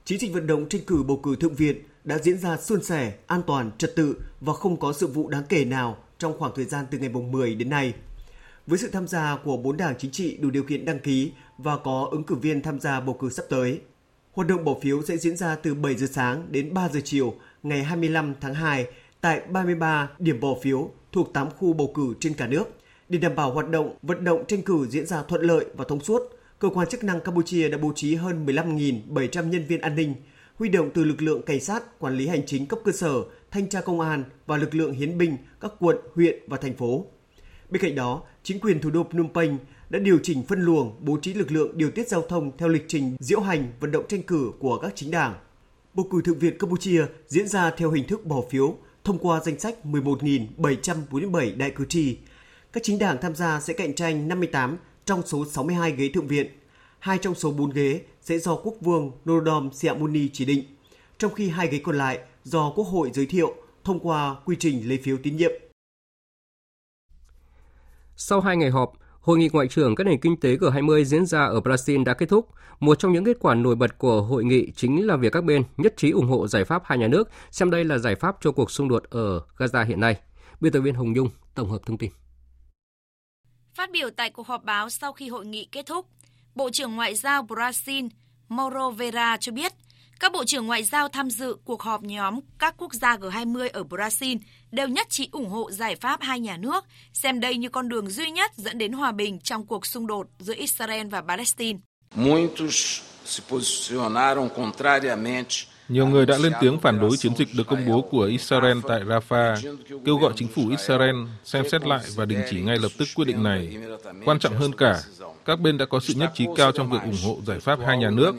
[0.05, 3.13] chiến dịch vận động tranh cử bầu cử thượng viện đã diễn ra suôn sẻ,
[3.27, 6.65] an toàn, trật tự và không có sự vụ đáng kể nào trong khoảng thời
[6.65, 7.93] gian từ ngày 10 đến nay.
[8.67, 11.77] Với sự tham gia của bốn đảng chính trị đủ điều kiện đăng ký và
[11.77, 13.81] có ứng cử viên tham gia bầu cử sắp tới.
[14.31, 17.33] Hoạt động bỏ phiếu sẽ diễn ra từ 7 giờ sáng đến 3 giờ chiều
[17.63, 18.85] ngày 25 tháng 2
[19.21, 22.63] tại 33 điểm bỏ phiếu thuộc 8 khu bầu cử trên cả nước.
[23.09, 25.99] Để đảm bảo hoạt động vận động tranh cử diễn ra thuận lợi và thông
[25.99, 26.21] suốt,
[26.59, 30.13] cơ quan chức năng Campuchia đã bố trí hơn 15.700 nhân viên an ninh,
[30.55, 33.13] huy động từ lực lượng cảnh sát, quản lý hành chính cấp cơ sở,
[33.53, 37.05] thanh tra công an và lực lượng hiến binh các quận, huyện và thành phố.
[37.69, 39.57] Bên cạnh đó, chính quyền thủ đô Phnom Penh
[39.89, 42.85] đã điều chỉnh phân luồng, bố trí lực lượng điều tiết giao thông theo lịch
[42.87, 45.33] trình diễu hành vận động tranh cử của các chính đảng.
[45.93, 49.59] Bầu cử Thượng viện Campuchia diễn ra theo hình thức bỏ phiếu thông qua danh
[49.59, 52.17] sách 11.747 đại cử tri.
[52.73, 56.47] Các chính đảng tham gia sẽ cạnh tranh 58 trong số 62 ghế Thượng viện.
[56.99, 60.63] Hai trong số 4 ghế sẽ do Quốc vương Norodom Sihamoni chỉ định,
[61.17, 64.89] trong khi hai ghế còn lại do Quốc hội giới thiệu thông qua quy trình
[64.89, 65.51] lấy phiếu tín nhiệm.
[68.15, 71.45] Sau hai ngày họp, Hội nghị ngoại trưởng các nền kinh tế G20 diễn ra
[71.45, 72.49] ở Brazil đã kết thúc.
[72.79, 75.63] Một trong những kết quả nổi bật của hội nghị chính là việc các bên
[75.77, 78.51] nhất trí ủng hộ giải pháp hai nhà nước, xem đây là giải pháp cho
[78.51, 80.19] cuộc xung đột ở Gaza hiện nay.
[80.61, 82.11] Biên tập viên Hồng Nhung tổng hợp thông tin.
[83.73, 86.05] Phát biểu tại cuộc họp báo sau khi hội nghị kết thúc,
[86.55, 88.09] Bộ trưởng Ngoại giao Brazil
[88.49, 89.73] Mauro Vera cho biết
[90.23, 93.83] các bộ trưởng ngoại giao tham dự cuộc họp nhóm các quốc gia G20 ở
[93.83, 94.37] Brazil
[94.71, 98.09] đều nhất trí ủng hộ giải pháp hai nhà nước, xem đây như con đường
[98.09, 101.79] duy nhất dẫn đến hòa bình trong cuộc xung đột giữa Israel và Palestine.
[102.15, 105.55] Muitos se posicionaram contrariamente
[105.89, 109.01] nhiều người đã lên tiếng phản đối chiến dịch được công bố của Israel tại
[109.01, 113.07] Rafah, kêu gọi chính phủ Israel xem xét lại và đình chỉ ngay lập tức
[113.15, 113.77] quyết định này.
[114.25, 115.01] Quan trọng hơn cả,
[115.45, 117.97] các bên đã có sự nhất trí cao trong việc ủng hộ giải pháp hai
[117.97, 118.35] nhà nước,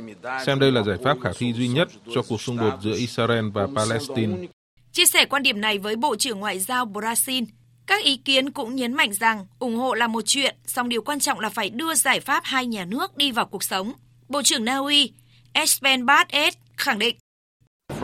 [0.46, 3.48] xem đây là giải pháp khả thi duy nhất cho cuộc xung đột giữa Israel
[3.54, 4.46] và Palestine.
[4.92, 7.44] Chia sẻ quan điểm này với Bộ trưởng Ngoại giao Brazil,
[7.86, 11.20] các ý kiến cũng nhấn mạnh rằng ủng hộ là một chuyện, song điều quan
[11.20, 13.92] trọng là phải đưa giải pháp hai nhà nước đi vào cuộc sống.
[14.28, 15.12] Bộ trưởng Na Uy,
[15.52, 16.34] Espen Barth
[16.76, 17.16] khẳng định.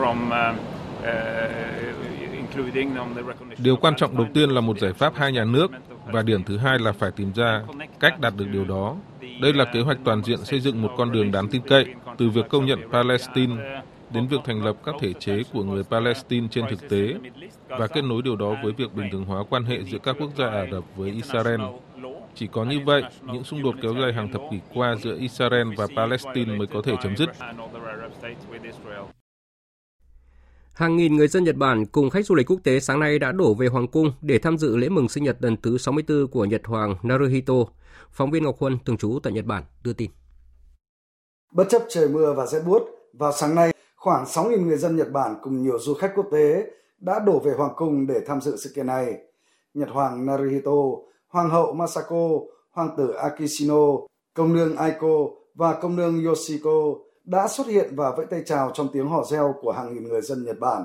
[0.01, 1.05] Uh,
[3.57, 5.71] điều quan trọng đầu tiên là một giải pháp hai nhà nước
[6.05, 7.61] và điểm thứ hai là phải tìm ra
[7.99, 8.95] cách đạt được điều đó.
[9.41, 11.85] Đây là kế hoạch toàn diện xây dựng một con đường đáng tin cậy
[12.17, 16.47] từ việc công nhận Palestine đến việc thành lập các thể chế của người Palestine
[16.51, 17.13] trên thực tế
[17.67, 20.29] và kết nối điều đó với việc bình thường hóa quan hệ giữa các quốc
[20.37, 21.61] gia Ả Rập với Israel.
[22.35, 25.67] Chỉ có như vậy, những xung đột kéo dài hàng thập kỷ qua giữa Israel
[25.77, 27.29] và Palestine mới có thể chấm dứt.
[30.81, 33.31] Hàng nghìn người dân Nhật Bản cùng khách du lịch quốc tế sáng nay đã
[33.31, 36.45] đổ về Hoàng cung để tham dự lễ mừng sinh nhật lần thứ 64 của
[36.45, 37.53] Nhật Hoàng Naruhito.
[38.11, 40.11] Phóng viên Ngọc Huân, thường trú tại Nhật Bản, đưa tin.
[41.53, 42.81] Bất chấp trời mưa và rét buốt,
[43.13, 46.71] vào sáng nay, khoảng 6.000 người dân Nhật Bản cùng nhiều du khách quốc tế
[46.99, 49.13] đã đổ về Hoàng cung để tham dự sự kiện này.
[49.73, 50.71] Nhật Hoàng Naruhito,
[51.27, 52.29] Hoàng hậu Masako,
[52.71, 53.87] Hoàng tử Akishino,
[54.33, 56.95] công nương Aiko và công nương Yoshiko
[57.31, 60.21] đã xuất hiện và vẫy tay chào trong tiếng hò reo của hàng nghìn người
[60.21, 60.83] dân Nhật Bản.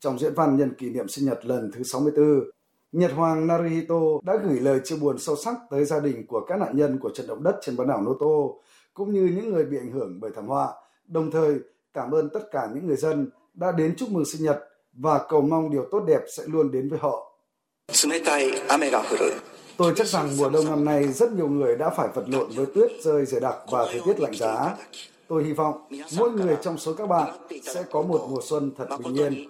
[0.00, 2.50] Trong diễn văn nhân kỷ niệm sinh nhật lần thứ 64,
[2.92, 6.58] Nhật Hoàng Naruhito đã gửi lời chia buồn sâu sắc tới gia đình của các
[6.58, 8.54] nạn nhân của trận động đất trên bán đảo Noto,
[8.94, 10.68] cũng như những người bị ảnh hưởng bởi thảm họa,
[11.06, 11.54] đồng thời
[11.94, 14.58] cảm ơn tất cả những người dân đã đến chúc mừng sinh nhật
[14.92, 17.32] và cầu mong điều tốt đẹp sẽ luôn đến với họ.
[19.76, 22.66] Tôi chắc rằng mùa đông năm nay rất nhiều người đã phải vật lộn với
[22.74, 24.76] tuyết rơi dày đặc và thời tiết lạnh giá.
[25.28, 28.86] Tôi hy vọng mỗi người trong số các bạn sẽ có một mùa xuân thật
[29.04, 29.48] bình yên.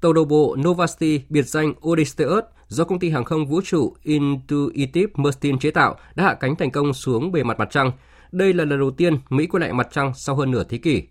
[0.00, 5.12] Tàu đầu bộ Novasti biệt danh Odysseus do công ty hàng không vũ trụ Intuitive
[5.14, 7.92] Machines chế tạo đã hạ cánh thành công xuống bề mặt mặt trăng.
[8.32, 11.02] Đây là lần đầu tiên Mỹ quay lại mặt trăng sau hơn nửa thế kỷ.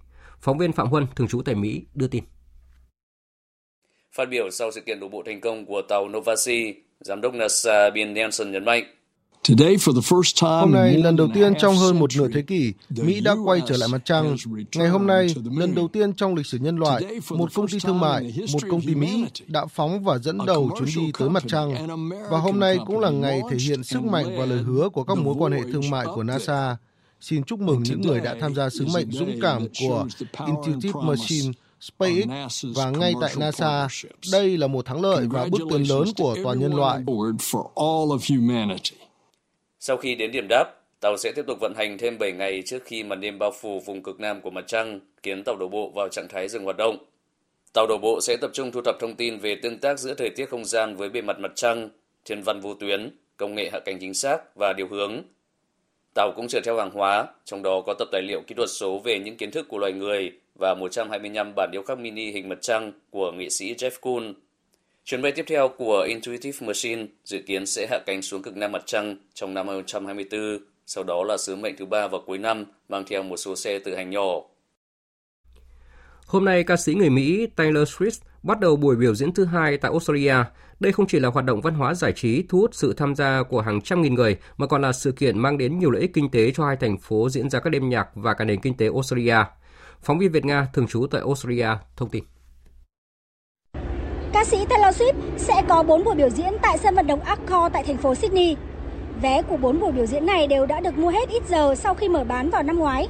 [0.42, 2.24] Phóng viên Phạm Huân, thường trú tại Mỹ, đưa tin.
[4.16, 7.90] Phát biểu sau sự kiện đổ bộ thành công của tàu Novasi, Giám đốc NASA
[7.90, 8.84] Bill Nelson nhấn mạnh,
[10.40, 13.78] Hôm nay, lần đầu tiên trong hơn một nửa thế kỷ, Mỹ đã quay trở
[13.78, 14.36] lại mặt trăng.
[14.76, 18.00] Ngày hôm nay, lần đầu tiên trong lịch sử nhân loại, một công ty thương
[18.00, 21.88] mại, một công ty Mỹ đã phóng và dẫn đầu chuyến đi tới mặt trăng.
[22.30, 25.18] Và hôm nay cũng là ngày thể hiện sức mạnh và lời hứa của các
[25.18, 26.78] mối quan hệ thương mại của NASA.
[27.22, 30.06] Xin chúc mừng những người đã tham gia sứ mệnh dũng cảm của
[30.48, 33.88] Intuitive Machine SpaceX và ngay tại NASA.
[34.32, 37.04] Đây là một thắng lợi và bước tiến lớn của toàn nhân loại.
[39.86, 40.66] Sau khi đến điểm đáp,
[41.00, 43.80] tàu sẽ tiếp tục vận hành thêm 7 ngày trước khi màn đêm bao phủ
[43.80, 46.78] vùng cực nam của mặt trăng, khiến tàu đổ bộ vào trạng thái dừng hoạt
[46.78, 46.98] động.
[47.74, 50.30] Tàu đổ bộ sẽ tập trung thu thập thông tin về tương tác giữa thời
[50.30, 51.90] tiết không gian với bề mặt mặt trăng,
[52.26, 55.22] thiên văn vô tuyến, công nghệ hạ cánh chính xác và điều hướng.
[56.14, 59.00] Tàu cũng chở theo hàng hóa, trong đó có tập tài liệu kỹ thuật số
[59.00, 62.58] về những kiến thức của loài người và 125 bản điêu khắc mini hình mặt
[62.62, 64.36] trăng của nghệ sĩ Jeff Koons.
[65.06, 68.72] Chuyến bay tiếp theo của Intuitive Machine dự kiến sẽ hạ cánh xuống cực nam
[68.72, 72.66] mặt trăng trong năm 2024, sau đó là sứ mệnh thứ ba vào cuối năm
[72.90, 74.42] mang theo một số xe tự hành nhỏ.
[76.26, 79.78] Hôm nay, ca sĩ người Mỹ Taylor Swift Bắt đầu buổi biểu diễn thứ hai
[79.78, 80.36] tại Australia,
[80.80, 83.44] đây không chỉ là hoạt động văn hóa giải trí thu hút sự tham gia
[83.44, 86.14] của hàng trăm nghìn người, mà còn là sự kiện mang đến nhiều lợi ích
[86.14, 88.78] kinh tế cho hai thành phố diễn ra các đêm nhạc và cả nền kinh
[88.78, 89.38] tế Australia.
[90.02, 92.24] Phóng viên Việt Nga thường trú tại Australia thông tin.
[94.44, 97.74] Ca sĩ Taylor Swift sẽ có 4 buổi biểu diễn tại sân vận động Accor
[97.74, 98.56] tại thành phố Sydney.
[99.22, 101.94] Vé của 4 buổi biểu diễn này đều đã được mua hết ít giờ sau
[101.94, 103.08] khi mở bán vào năm ngoái.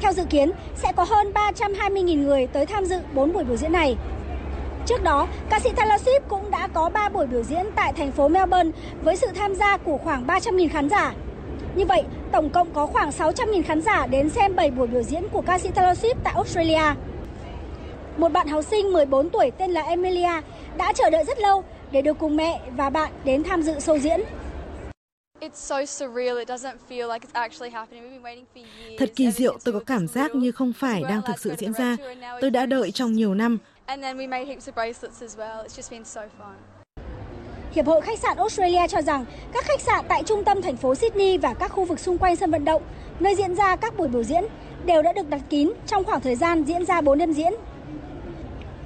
[0.00, 3.72] Theo dự kiến, sẽ có hơn 320.000 người tới tham dự 4 buổi biểu diễn
[3.72, 3.96] này.
[4.86, 8.12] Trước đó, ca sĩ Taylor Swift cũng đã có 3 buổi biểu diễn tại thành
[8.12, 8.70] phố Melbourne
[9.02, 11.14] với sự tham gia của khoảng 300.000 khán giả.
[11.74, 12.02] Như vậy,
[12.32, 15.58] tổng cộng có khoảng 600.000 khán giả đến xem 7 buổi biểu diễn của ca
[15.58, 16.94] sĩ Taylor Swift tại Australia.
[18.16, 20.40] Một bạn học sinh 14 tuổi tên là Emilia
[20.76, 23.98] đã chờ đợi rất lâu để được cùng mẹ và bạn đến tham dự show
[23.98, 24.20] diễn.
[28.98, 31.96] Thật kỳ diệu, tôi có cảm giác như không phải đang thực sự diễn ra.
[32.40, 33.58] Tôi đã đợi trong nhiều năm.
[37.72, 40.94] Hiệp hội khách sạn Australia cho rằng các khách sạn tại trung tâm thành phố
[40.94, 42.82] Sydney và các khu vực xung quanh sân vận động,
[43.20, 44.44] nơi diễn ra các buổi biểu diễn,
[44.84, 47.52] đều đã được đặt kín trong khoảng thời gian diễn ra 4 đêm diễn.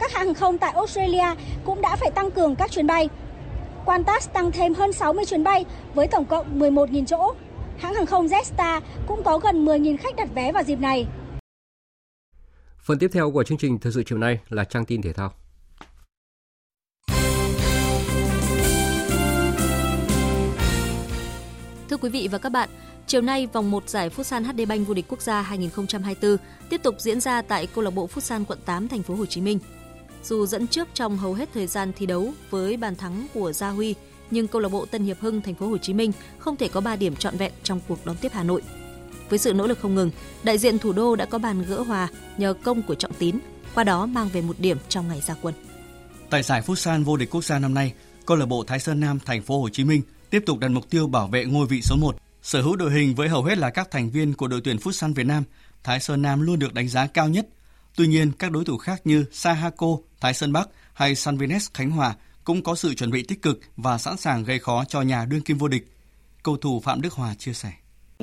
[0.01, 1.35] Các hãng hàng không tại Australia
[1.65, 3.09] cũng đã phải tăng cường các chuyến bay.
[3.87, 7.35] Qantas tăng thêm hơn 60 chuyến bay với tổng cộng 11.000 chỗ.
[7.79, 11.07] Hãng hàng không Jetstar cũng có gần 10.000 khách đặt vé vào dịp này.
[12.79, 15.33] Phần tiếp theo của chương trình thời sự chiều nay là trang tin thể thao.
[21.89, 22.69] Thưa quý vị và các bạn,
[23.07, 26.37] chiều nay vòng 1 giải Futsal HD Bank vô địch quốc gia 2024
[26.71, 29.41] tiếp tục diễn ra tại câu lạc bộ Futsal quận 8 thành phố Hồ Chí
[29.41, 29.59] Minh.
[30.25, 33.71] Dù dẫn trước trong hầu hết thời gian thi đấu với bàn thắng của Gia
[33.71, 33.95] Huy,
[34.31, 36.81] nhưng câu lạc bộ Tân Hiệp Hưng thành phố Hồ Chí Minh không thể có
[36.81, 38.63] 3 điểm trọn vẹn trong cuộc đón tiếp Hà Nội.
[39.29, 40.11] Với sự nỗ lực không ngừng,
[40.43, 42.09] đại diện thủ đô đã có bàn gỡ hòa
[42.39, 43.39] nhờ công của Trọng Tín,
[43.75, 45.55] qua đó mang về một điểm trong ngày ra quân.
[46.31, 47.93] Tại giải Futsal vô địch quốc gia năm nay,
[48.27, 50.91] câu lạc bộ Thái Sơn Nam thành phố Hồ Chí Minh tiếp tục đặt mục
[50.91, 52.17] tiêu bảo vệ ngôi vị số 1.
[52.43, 55.15] Sở hữu đội hình với hầu hết là các thành viên của đội tuyển Futsal
[55.15, 55.45] Việt Nam,
[55.85, 57.49] Thái Sơn Nam luôn được đánh giá cao nhất.
[58.01, 59.87] Tuy nhiên, các đối thủ khác như Sahako,
[60.21, 63.99] Thái Sơn Bắc hay Sanvines Khánh Hòa cũng có sự chuẩn bị tích cực và
[63.99, 65.93] sẵn sàng gây khó cho nhà đương kim vô địch.
[66.43, 67.73] Cầu thủ Phạm Đức Hòa chia sẻ.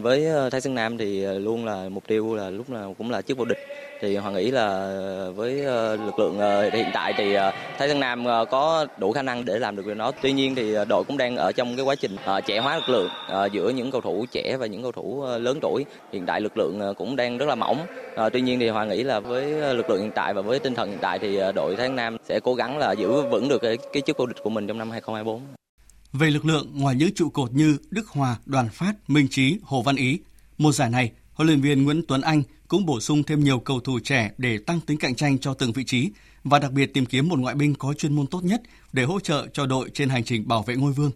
[0.01, 3.11] Với ờ, Thái Sơn Nam thì ờ, luôn là mục tiêu là lúc nào cũng
[3.11, 3.57] là chức vô địch.
[4.01, 4.91] Thì Hoàng nghĩ là
[5.35, 6.39] với ờ, lực lượng
[6.73, 7.35] hiện tại thì
[7.77, 10.11] Thái Sơn Nam có đủ khả năng để làm được điều đó.
[10.21, 13.09] Tuy nhiên thì đội cũng đang ở trong cái quá trình trẻ hóa lực lượng
[13.51, 15.85] giữa những cầu thủ trẻ và những cầu thủ lớn tuổi.
[16.13, 17.85] Hiện tại lực lượng cũng đang rất là mỏng.
[18.33, 20.89] Tuy nhiên thì Hoàng nghĩ là với lực lượng hiện tại và với tinh thần
[20.89, 23.77] hiện tại thì đội Thái Sơn Nam sẽ cố gắng là giữ vững được cái,
[23.93, 25.66] cái chức vô địch của mình trong năm 2024.
[26.13, 29.81] Về lực lượng, ngoài những trụ cột như Đức Hòa, Đoàn Phát, Minh Trí, Hồ
[29.81, 30.19] Văn Ý,
[30.57, 33.79] mùa giải này, huấn luyện viên Nguyễn Tuấn Anh cũng bổ sung thêm nhiều cầu
[33.79, 36.11] thủ trẻ để tăng tính cạnh tranh cho từng vị trí
[36.43, 38.61] và đặc biệt tìm kiếm một ngoại binh có chuyên môn tốt nhất
[38.93, 41.11] để hỗ trợ cho đội trên hành trình bảo vệ ngôi vương.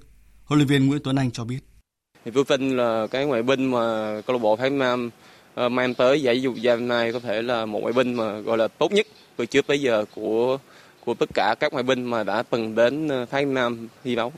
[0.45, 1.59] Huấn luyện viên Nguyễn Tuấn Anh cho biết.
[2.25, 3.77] Thì Phước Vinh là cái ngoại binh mà
[4.27, 5.09] câu lạc bộ Thái Nam
[5.53, 8.57] ờ, mang tới giải dục gia nay có thể là một ngoại binh mà gọi
[8.57, 10.57] là tốt nhất từ trước tới giờ của
[11.05, 14.33] của tất cả các ngoại binh mà đã từng đến ờ, Thái Nam thi đấu.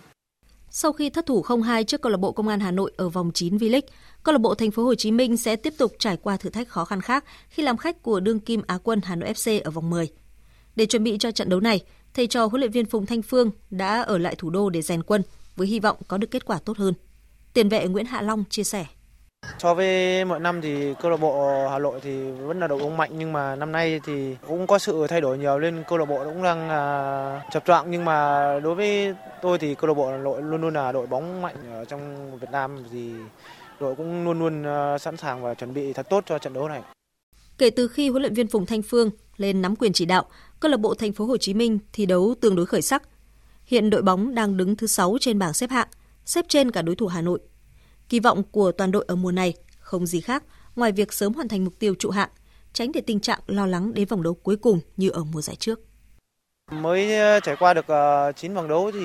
[0.76, 3.32] Sau khi thất thủ 0-2 trước câu lạc bộ Công an Hà Nội ở vòng
[3.34, 3.82] 9 V-League,
[4.24, 6.68] câu lạc bộ Thành phố Hồ Chí Minh sẽ tiếp tục trải qua thử thách
[6.68, 9.72] khó khăn khác khi làm khách của đương kim Á quân Hà Nội FC ở
[9.72, 10.08] vòng 10.
[10.76, 11.82] Để chuẩn bị cho trận đấu này,
[12.14, 15.04] thầy trò huấn luyện viên Phùng Thanh Phương đã ở lại thủ đô để rèn
[15.04, 15.22] quân
[15.56, 16.94] với hy vọng có được kết quả tốt hơn.
[17.54, 18.86] Tiền vệ Nguyễn Hạ Long chia sẻ.
[19.60, 22.98] So với mọi năm thì câu lạc bộ Hà Nội thì vẫn là đội bóng
[22.98, 26.06] mạnh nhưng mà năm nay thì cũng có sự thay đổi nhiều nên câu lạc
[26.06, 30.12] bộ cũng đang uh, chập choạng nhưng mà đối với tôi thì câu lạc bộ
[30.12, 33.12] Hà Nội luôn luôn là đội bóng mạnh ở trong Việt Nam thì
[33.80, 34.62] đội cũng luôn luôn
[34.96, 36.82] uh, sẵn sàng và chuẩn bị thật tốt cho trận đấu này.
[37.58, 40.26] Kể từ khi huấn luyện viên Phùng Thanh Phương lên nắm quyền chỉ đạo,
[40.60, 43.04] câu lạc bộ Thành phố Hồ Chí Minh thi đấu tương đối khởi sắc.
[43.66, 45.88] Hiện đội bóng đang đứng thứ 6 trên bảng xếp hạng,
[46.26, 47.40] xếp trên cả đối thủ Hà Nội
[48.10, 50.44] Kỳ vọng của toàn đội ở mùa này không gì khác
[50.76, 52.30] ngoài việc sớm hoàn thành mục tiêu trụ hạng,
[52.74, 55.56] tránh để tình trạng lo lắng đến vòng đấu cuối cùng như ở mùa giải
[55.56, 55.80] trước.
[56.72, 57.86] Mới ờ, trải qua được
[58.36, 59.00] 9 ờ, vòng đấu thì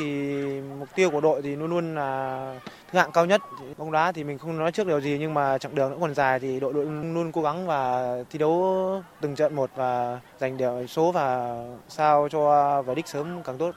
[0.79, 2.61] mục tiêu của đội thì luôn luôn là
[2.93, 3.41] thứ hạng cao nhất.
[3.77, 6.15] Bóng đá thì mình không nói trước điều gì nhưng mà chặng đường vẫn còn
[6.15, 10.57] dài thì đội đội luôn cố gắng và thi đấu từng trận một và giành
[10.57, 11.57] điểm số và
[11.89, 13.75] sao cho về đích sớm càng tốt.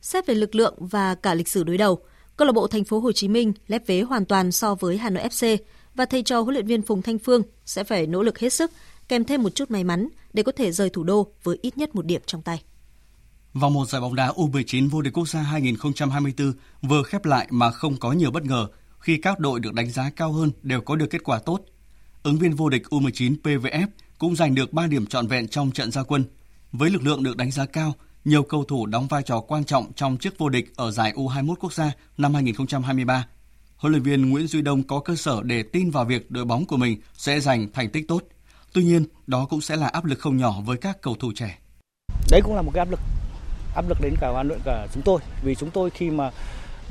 [0.00, 1.98] Xét về lực lượng và cả lịch sử đối đầu,
[2.38, 5.10] Câu lạc bộ Thành phố Hồ Chí Minh lép vế hoàn toàn so với Hà
[5.10, 5.58] Nội FC
[5.94, 8.70] và thầy trò huấn luyện viên Phùng Thanh Phương sẽ phải nỗ lực hết sức,
[9.08, 11.94] kèm thêm một chút may mắn để có thể rời thủ đô với ít nhất
[11.94, 12.62] một điểm trong tay.
[13.52, 17.70] Vòng một giải bóng đá U19 vô địch quốc gia 2024 vừa khép lại mà
[17.70, 18.66] không có nhiều bất ngờ
[18.98, 21.60] khi các đội được đánh giá cao hơn đều có được kết quả tốt.
[22.22, 23.86] Ứng viên vô địch U19 PVF
[24.18, 26.24] cũng giành được 3 điểm trọn vẹn trong trận gia quân.
[26.72, 27.94] Với lực lượng được đánh giá cao,
[28.28, 31.54] nhiều cầu thủ đóng vai trò quan trọng trong chức vô địch ở giải U21
[31.60, 33.26] quốc gia năm 2023.
[33.76, 36.64] Huấn luyện viên Nguyễn Duy Đông có cơ sở để tin vào việc đội bóng
[36.64, 38.22] của mình sẽ giành thành tích tốt.
[38.72, 41.58] Tuy nhiên, đó cũng sẽ là áp lực không nhỏ với các cầu thủ trẻ.
[42.30, 43.00] Đấy cũng là một cái áp lực
[43.74, 46.30] áp lực đến cả ban luyện cả chúng tôi vì chúng tôi khi mà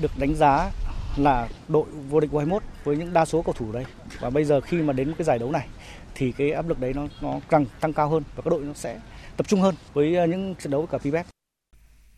[0.02, 0.72] được đánh giá
[1.18, 3.86] là đội vô địch U21 với những đa số cầu thủ đây
[4.20, 5.68] và bây giờ khi mà đến cái giải đấu này
[6.16, 8.74] thì cái áp lực đấy nó nó càng tăng cao hơn và các đội nó
[8.74, 9.00] sẽ
[9.38, 11.24] tập trung hơn với ờ, những trận đấu với cả FIBA.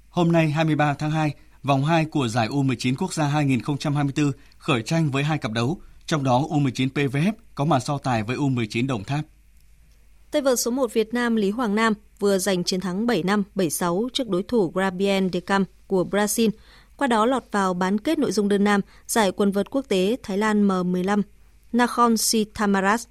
[0.09, 5.11] Hôm nay 23 tháng 2, vòng 2 của giải U19 quốc gia 2024 khởi tranh
[5.11, 9.03] với hai cặp đấu, trong đó U19 PVF có màn so tài với U19 Đồng
[9.03, 9.26] Tháp.
[10.32, 14.09] Tay vợt số 1 Việt Nam Lý Hoàng Nam vừa giành chiến thắng 7-5, 7-6
[14.13, 16.49] trước đối thủ Grabien de Cam của Brazil,
[16.97, 20.15] qua đó lọt vào bán kết nội dung đơn nam giải quần vợt quốc tế
[20.24, 21.22] Thái Lan M15
[21.72, 23.01] Nakhon Si Thammarat.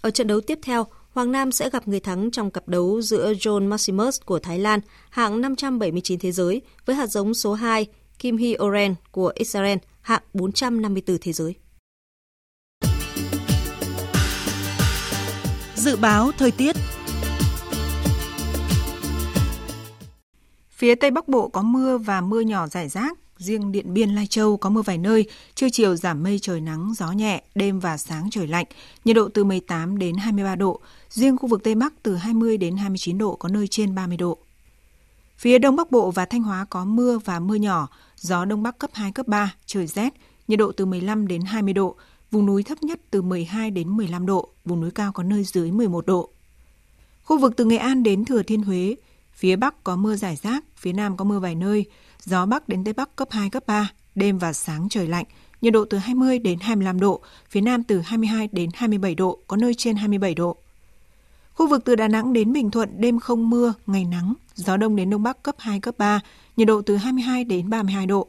[0.00, 3.32] Ở trận đấu tiếp theo, Hoàng Nam sẽ gặp người thắng trong cặp đấu giữa
[3.32, 7.86] John Maximus của Thái Lan, hạng 579 thế giới, với hạt giống số 2
[8.18, 11.54] Kim Hee Oren của Israel, hạng 454 thế giới.
[15.74, 16.76] Dự báo thời tiết
[20.70, 24.26] Phía Tây Bắc Bộ có mưa và mưa nhỏ rải rác, riêng Điện Biên Lai
[24.26, 27.96] Châu có mưa vài nơi, trưa chiều giảm mây trời nắng, gió nhẹ, đêm và
[27.96, 28.66] sáng trời lạnh,
[29.04, 30.80] nhiệt độ từ 18 đến 23 độ,
[31.12, 34.38] riêng khu vực Tây Bắc từ 20 đến 29 độ có nơi trên 30 độ.
[35.38, 38.78] Phía Đông Bắc Bộ và Thanh Hóa có mưa và mưa nhỏ, gió Đông Bắc
[38.78, 40.14] cấp 2, cấp 3, trời rét,
[40.48, 41.96] nhiệt độ từ 15 đến 20 độ,
[42.30, 45.72] vùng núi thấp nhất từ 12 đến 15 độ, vùng núi cao có nơi dưới
[45.72, 46.30] 11 độ.
[47.24, 48.96] Khu vực từ Nghệ An đến Thừa Thiên Huế,
[49.32, 51.84] phía Bắc có mưa rải rác, phía Nam có mưa vài nơi,
[52.24, 55.24] gió Bắc đến Tây Bắc cấp 2, cấp 3, đêm và sáng trời lạnh,
[55.60, 59.56] nhiệt độ từ 20 đến 25 độ, phía Nam từ 22 đến 27 độ, có
[59.56, 60.61] nơi trên 27 độ.
[61.54, 64.96] Khu vực từ Đà Nẵng đến Bình Thuận đêm không mưa, ngày nắng, gió đông
[64.96, 66.20] đến đông bắc cấp 2, cấp 3,
[66.56, 68.28] nhiệt độ từ 22 đến 32 độ.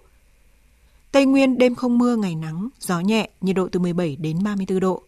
[1.12, 4.80] Tây Nguyên đêm không mưa, ngày nắng, gió nhẹ, nhiệt độ từ 17 đến 34
[4.80, 5.04] độ.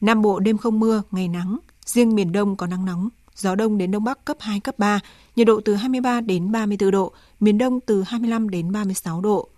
[0.00, 3.78] Nam Bộ đêm không mưa, ngày nắng, riêng miền Đông có nắng nóng, gió đông
[3.78, 5.00] đến đông bắc cấp 2, cấp 3,
[5.36, 9.48] nhiệt độ từ 23 đến 34 độ, miền Đông từ 25 đến 36 độ.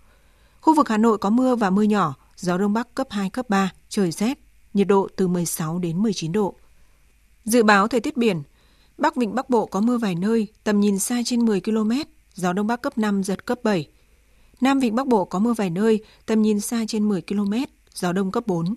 [0.61, 3.49] Khu vực Hà Nội có mưa và mưa nhỏ, gió đông bắc cấp 2, cấp
[3.49, 4.39] 3, trời rét,
[4.73, 6.55] nhiệt độ từ 16 đến 19 độ.
[7.49, 8.43] Dự báo thời tiết biển,
[8.97, 11.91] Bắc Vịnh Bắc Bộ có mưa vài nơi, tầm nhìn xa trên 10 km,
[12.33, 13.87] gió đông bắc cấp 5, giật cấp 7.
[14.61, 17.53] Nam Vịnh Bắc Bộ có mưa vài nơi, tầm nhìn xa trên 10 km,
[17.93, 18.75] gió đông cấp 4.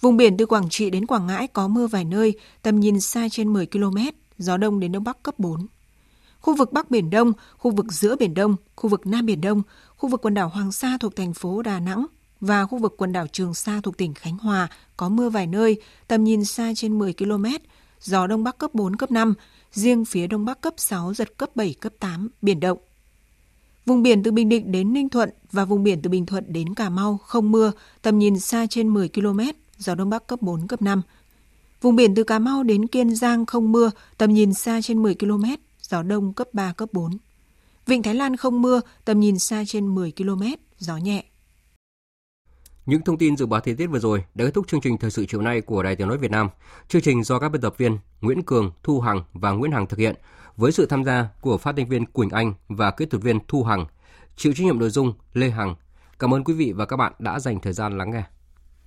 [0.00, 3.28] Vùng biển từ Quảng Trị đến Quảng Ngãi có mưa vài nơi, tầm nhìn xa
[3.30, 3.98] trên 10 km,
[4.38, 5.66] gió đông đến đông bắc cấp 4.
[6.40, 9.62] Khu vực Bắc Biển Đông, khu vực giữa Biển Đông, khu vực Nam Biển Đông,
[9.96, 12.06] khu vực quần đảo Hoàng Sa thuộc thành phố Đà Nẵng
[12.40, 15.80] và khu vực quần đảo Trường Sa thuộc tỉnh Khánh Hòa có mưa vài nơi,
[16.08, 17.44] tầm nhìn xa trên 10 km,
[18.02, 19.34] gió đông bắc cấp 4, cấp 5,
[19.72, 22.78] riêng phía đông bắc cấp 6, giật cấp 7, cấp 8, biển động.
[23.86, 26.74] Vùng biển từ Bình Định đến Ninh Thuận và vùng biển từ Bình Thuận đến
[26.74, 27.72] Cà Mau không mưa,
[28.02, 29.40] tầm nhìn xa trên 10 km,
[29.78, 31.02] gió đông bắc cấp 4, cấp 5.
[31.80, 35.14] Vùng biển từ Cà Mau đến Kiên Giang không mưa, tầm nhìn xa trên 10
[35.14, 35.44] km,
[35.82, 37.18] gió đông cấp 3, cấp 4.
[37.86, 40.42] Vịnh Thái Lan không mưa, tầm nhìn xa trên 10 km,
[40.78, 41.24] gió nhẹ.
[42.86, 45.10] Những thông tin dự báo thời tiết vừa rồi đã kết thúc chương trình thời
[45.10, 46.48] sự chiều nay của Đài Tiếng nói Việt Nam.
[46.88, 49.98] Chương trình do các biên tập viên Nguyễn Cường, Thu Hằng và Nguyễn Hằng thực
[49.98, 50.14] hiện
[50.56, 53.62] với sự tham gia của phát thanh viên Quỳnh Anh và kỹ thuật viên Thu
[53.62, 53.86] Hằng.
[54.36, 55.74] Chịu trách nhiệm nội dung Lê Hằng.
[56.18, 58.22] Cảm ơn quý vị và các bạn đã dành thời gian lắng nghe.